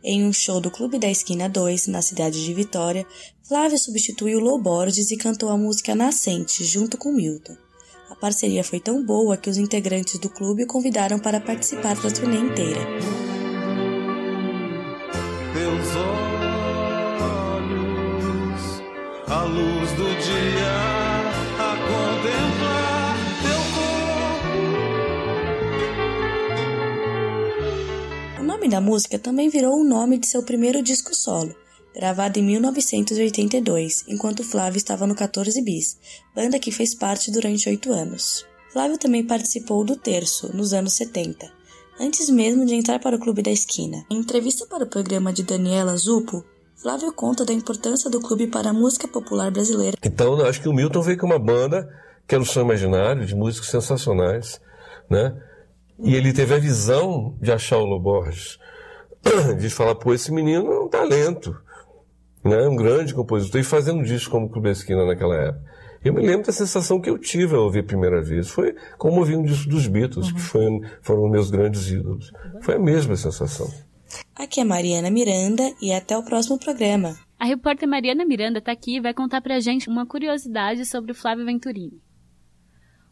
Em 0.03 0.25
um 0.25 0.33
show 0.33 0.59
do 0.59 0.69
Clube 0.69 0.99
da 0.99 1.09
Esquina 1.09 1.47
2, 1.47 1.87
na 1.87 2.01
cidade 2.01 2.43
de 2.43 2.53
Vitória, 2.53 3.07
Flávio 3.47 3.79
substituiu 3.79 4.41
Lô 4.41 4.59
Borges 4.59 5.09
e 5.09 5.15
cantou 5.15 5.47
a 5.47 5.57
música 5.57 5.95
Nascente, 5.95 6.65
junto 6.65 6.97
com 6.97 7.13
Milton. 7.13 7.55
A 8.09 8.15
parceria 8.15 8.63
foi 8.63 8.81
tão 8.81 9.05
boa 9.05 9.37
que 9.37 9.49
os 9.49 9.57
integrantes 9.57 10.19
do 10.19 10.29
clube 10.29 10.63
o 10.63 10.67
convidaram 10.67 11.17
para 11.17 11.39
participar 11.39 11.95
da 11.95 12.11
turnê 12.11 12.37
inteira. 12.37 13.28
Da 28.69 28.79
música 28.79 29.17
também 29.17 29.49
virou 29.49 29.79
o 29.79 29.83
nome 29.83 30.17
de 30.17 30.27
seu 30.27 30.43
primeiro 30.43 30.81
disco 30.81 31.15
solo, 31.15 31.55
gravado 31.93 32.39
em 32.39 32.43
1982, 32.43 34.05
enquanto 34.07 34.43
Flávio 34.43 34.77
estava 34.77 35.07
no 35.07 35.15
14 35.15 35.61
Bis, 35.61 35.97
banda 36.35 36.59
que 36.59 36.71
fez 36.71 36.95
parte 36.95 37.31
durante 37.31 37.67
oito 37.67 37.91
anos. 37.91 38.45
Flávio 38.71 38.97
também 38.97 39.25
participou 39.25 39.83
do 39.83 39.95
Terço, 39.95 40.55
nos 40.55 40.73
anos 40.73 40.93
70, 40.93 41.51
antes 41.99 42.29
mesmo 42.29 42.65
de 42.65 42.75
entrar 42.75 42.99
para 42.99 43.15
o 43.15 43.19
Clube 43.19 43.41
da 43.41 43.51
Esquina. 43.51 44.05
Em 44.09 44.17
entrevista 44.17 44.65
para 44.67 44.83
o 44.83 44.89
programa 44.89 45.33
de 45.33 45.43
Daniela 45.43 45.97
Zupo, 45.97 46.45
Flávio 46.75 47.11
conta 47.11 47.43
da 47.43 47.51
importância 47.51 48.09
do 48.09 48.21
clube 48.21 48.47
para 48.47 48.69
a 48.69 48.73
música 48.73 49.07
popular 49.07 49.51
brasileira. 49.51 49.97
Então, 50.01 50.39
acho 50.45 50.61
que 50.61 50.69
o 50.69 50.73
Milton 50.73 51.01
veio 51.01 51.17
com 51.17 51.25
uma 51.25 51.39
banda 51.39 51.89
que 52.25 52.35
era 52.35 52.43
o 52.43 52.45
Som 52.45 52.61
Imaginário, 52.61 53.25
de 53.25 53.35
músicos 53.35 53.69
sensacionais, 53.69 54.61
né? 55.09 55.35
E 56.01 56.15
ele 56.15 56.33
teve 56.33 56.53
a 56.53 56.59
visão 56.59 57.37
de 57.41 57.51
achar 57.51 57.77
o 57.77 57.85
Loborges, 57.85 58.57
de 59.59 59.69
falar, 59.69 59.95
pô, 59.95 60.13
esse 60.13 60.31
menino 60.31 60.71
é 60.71 60.79
um 60.79 60.87
talento, 60.87 61.55
né? 62.43 62.67
Um 62.67 62.75
grande 62.75 63.13
compositor, 63.13 63.59
e 63.59 63.63
fazendo 63.63 63.99
um 63.99 64.03
disco 64.03 64.31
como 64.31 64.67
Esquina 64.67 65.05
naquela 65.05 65.35
época. 65.35 65.69
Eu 66.03 66.13
me 66.13 66.21
lembro 66.21 66.45
da 66.45 66.53
sensação 66.53 67.01
que 67.01 67.09
eu 67.09 67.17
tive 67.17 67.55
ao 67.55 67.63
ouvir 67.63 67.79
a 67.79 67.83
primeira 67.83 68.21
vez. 68.21 68.49
Foi 68.49 68.73
como 68.97 69.19
ouvir 69.19 69.35
um 69.35 69.43
disco 69.43 69.69
dos 69.69 69.85
Beatles, 69.85 70.31
que 70.31 70.39
foi, 70.39 70.63
foram 71.01 71.29
meus 71.29 71.51
grandes 71.51 71.89
ídolos. 71.89 72.31
Foi 72.61 72.75
a 72.75 72.79
mesma 72.79 73.17
sensação. 73.17 73.67
Aqui 74.33 74.61
é 74.61 74.63
Mariana 74.63 75.09
Miranda 75.09 75.63
e 75.81 75.91
até 75.91 76.17
o 76.17 76.23
próximo 76.23 76.57
programa. 76.57 77.17
A 77.37 77.45
repórter 77.45 77.87
Mariana 77.87 78.25
Miranda 78.25 78.59
está 78.59 78.71
aqui 78.71 78.97
e 78.97 79.01
vai 79.01 79.13
contar 79.13 79.41
pra 79.41 79.59
gente 79.59 79.89
uma 79.89 80.05
curiosidade 80.05 80.85
sobre 80.85 81.11
o 81.11 81.15
Flávio 81.15 81.45
Venturini. 81.45 82.01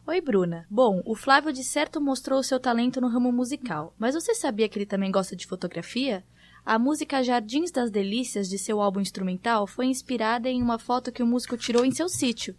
Oi, 0.08 0.22
Bruna. 0.22 0.66
Bom, 0.70 1.02
o 1.04 1.14
Flávio 1.14 1.52
de 1.52 1.62
certo 1.62 2.00
mostrou 2.00 2.42
seu 2.42 2.58
talento 2.58 2.98
no 2.98 3.08
ramo 3.08 3.30
musical, 3.30 3.94
mas 3.98 4.14
você 4.14 4.34
sabia 4.34 4.66
que 4.66 4.78
ele 4.78 4.86
também 4.86 5.10
gosta 5.10 5.36
de 5.36 5.46
fotografia? 5.46 6.24
A 6.64 6.78
música 6.78 7.22
Jardins 7.22 7.70
das 7.70 7.90
Delícias 7.90 8.48
de 8.48 8.58
seu 8.58 8.80
álbum 8.80 9.00
instrumental 9.00 9.66
foi 9.66 9.84
inspirada 9.84 10.48
em 10.48 10.62
uma 10.62 10.78
foto 10.78 11.12
que 11.12 11.22
o 11.22 11.26
músico 11.26 11.58
tirou 11.58 11.84
em 11.84 11.90
seu 11.90 12.08
sítio. 12.08 12.56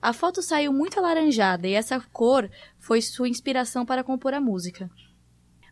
A 0.00 0.12
foto 0.12 0.40
saiu 0.40 0.72
muito 0.72 1.00
alaranjada 1.00 1.66
e 1.66 1.72
essa 1.72 1.98
cor 2.12 2.48
foi 2.78 3.02
sua 3.02 3.28
inspiração 3.28 3.84
para 3.84 4.04
compor 4.04 4.32
a 4.32 4.40
música. 4.40 4.88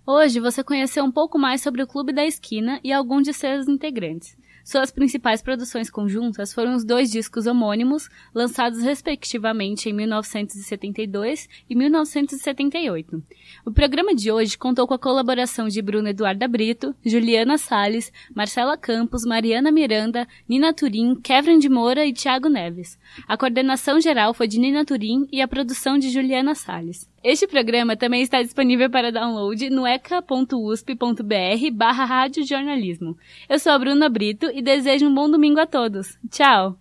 Hoje 0.04 0.40
você 0.40 0.64
conheceu 0.64 1.04
um 1.04 1.12
pouco 1.12 1.38
mais 1.38 1.62
sobre 1.62 1.84
o 1.84 1.86
Clube 1.86 2.12
da 2.12 2.26
Esquina 2.26 2.80
e 2.82 2.92
alguns 2.92 3.22
de 3.22 3.32
seus 3.32 3.68
integrantes. 3.68 4.36
Suas 4.64 4.90
principais 4.90 5.42
produções 5.42 5.90
conjuntas 5.90 6.52
foram 6.52 6.74
os 6.74 6.84
dois 6.84 7.10
discos 7.10 7.46
homônimos, 7.46 8.08
lançados 8.34 8.82
respectivamente 8.82 9.88
em 9.88 9.92
1972 9.92 11.48
e 11.68 11.74
1978. 11.74 13.22
O 13.64 13.72
programa 13.72 14.14
de 14.14 14.30
hoje 14.30 14.56
contou 14.56 14.86
com 14.86 14.94
a 14.94 14.98
colaboração 14.98 15.68
de 15.68 15.82
Bruna 15.82 16.10
Eduarda 16.10 16.46
Brito, 16.46 16.94
Juliana 17.04 17.58
Salles, 17.58 18.12
Marcela 18.34 18.76
Campos, 18.76 19.24
Mariana 19.24 19.72
Miranda, 19.72 20.28
Nina 20.48 20.72
Turim, 20.72 21.14
Kevin 21.16 21.58
de 21.58 21.68
Moura 21.68 22.06
e 22.06 22.12
Tiago 22.12 22.48
Neves. 22.48 22.98
A 23.26 23.36
coordenação 23.36 24.00
geral 24.00 24.32
foi 24.32 24.46
de 24.46 24.60
Nina 24.60 24.84
Turim 24.84 25.26
e 25.32 25.42
a 25.42 25.48
produção 25.48 25.98
de 25.98 26.10
Juliana 26.10 26.54
Salles. 26.54 27.09
Este 27.22 27.46
programa 27.46 27.96
também 27.96 28.22
está 28.22 28.42
disponível 28.42 28.88
para 28.88 29.12
download 29.12 29.68
no 29.68 29.86
eca.usp.br 29.86 31.70
barra 31.72 32.06
Rádio 32.06 32.46
Jornalismo. 32.46 33.14
Eu 33.46 33.58
sou 33.58 33.72
a 33.72 33.78
Bruna 33.78 34.08
Brito 34.08 34.50
e 34.54 34.62
desejo 34.62 35.06
um 35.06 35.14
bom 35.14 35.30
domingo 35.30 35.60
a 35.60 35.66
todos. 35.66 36.16
Tchau! 36.30 36.78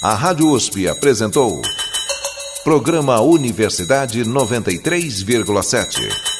A 0.00 0.14
Rádio 0.14 0.48
USP 0.48 0.88
apresentou 0.88 1.60
Programa 2.64 3.20
Universidade 3.20 4.24
93,7. 4.24 6.31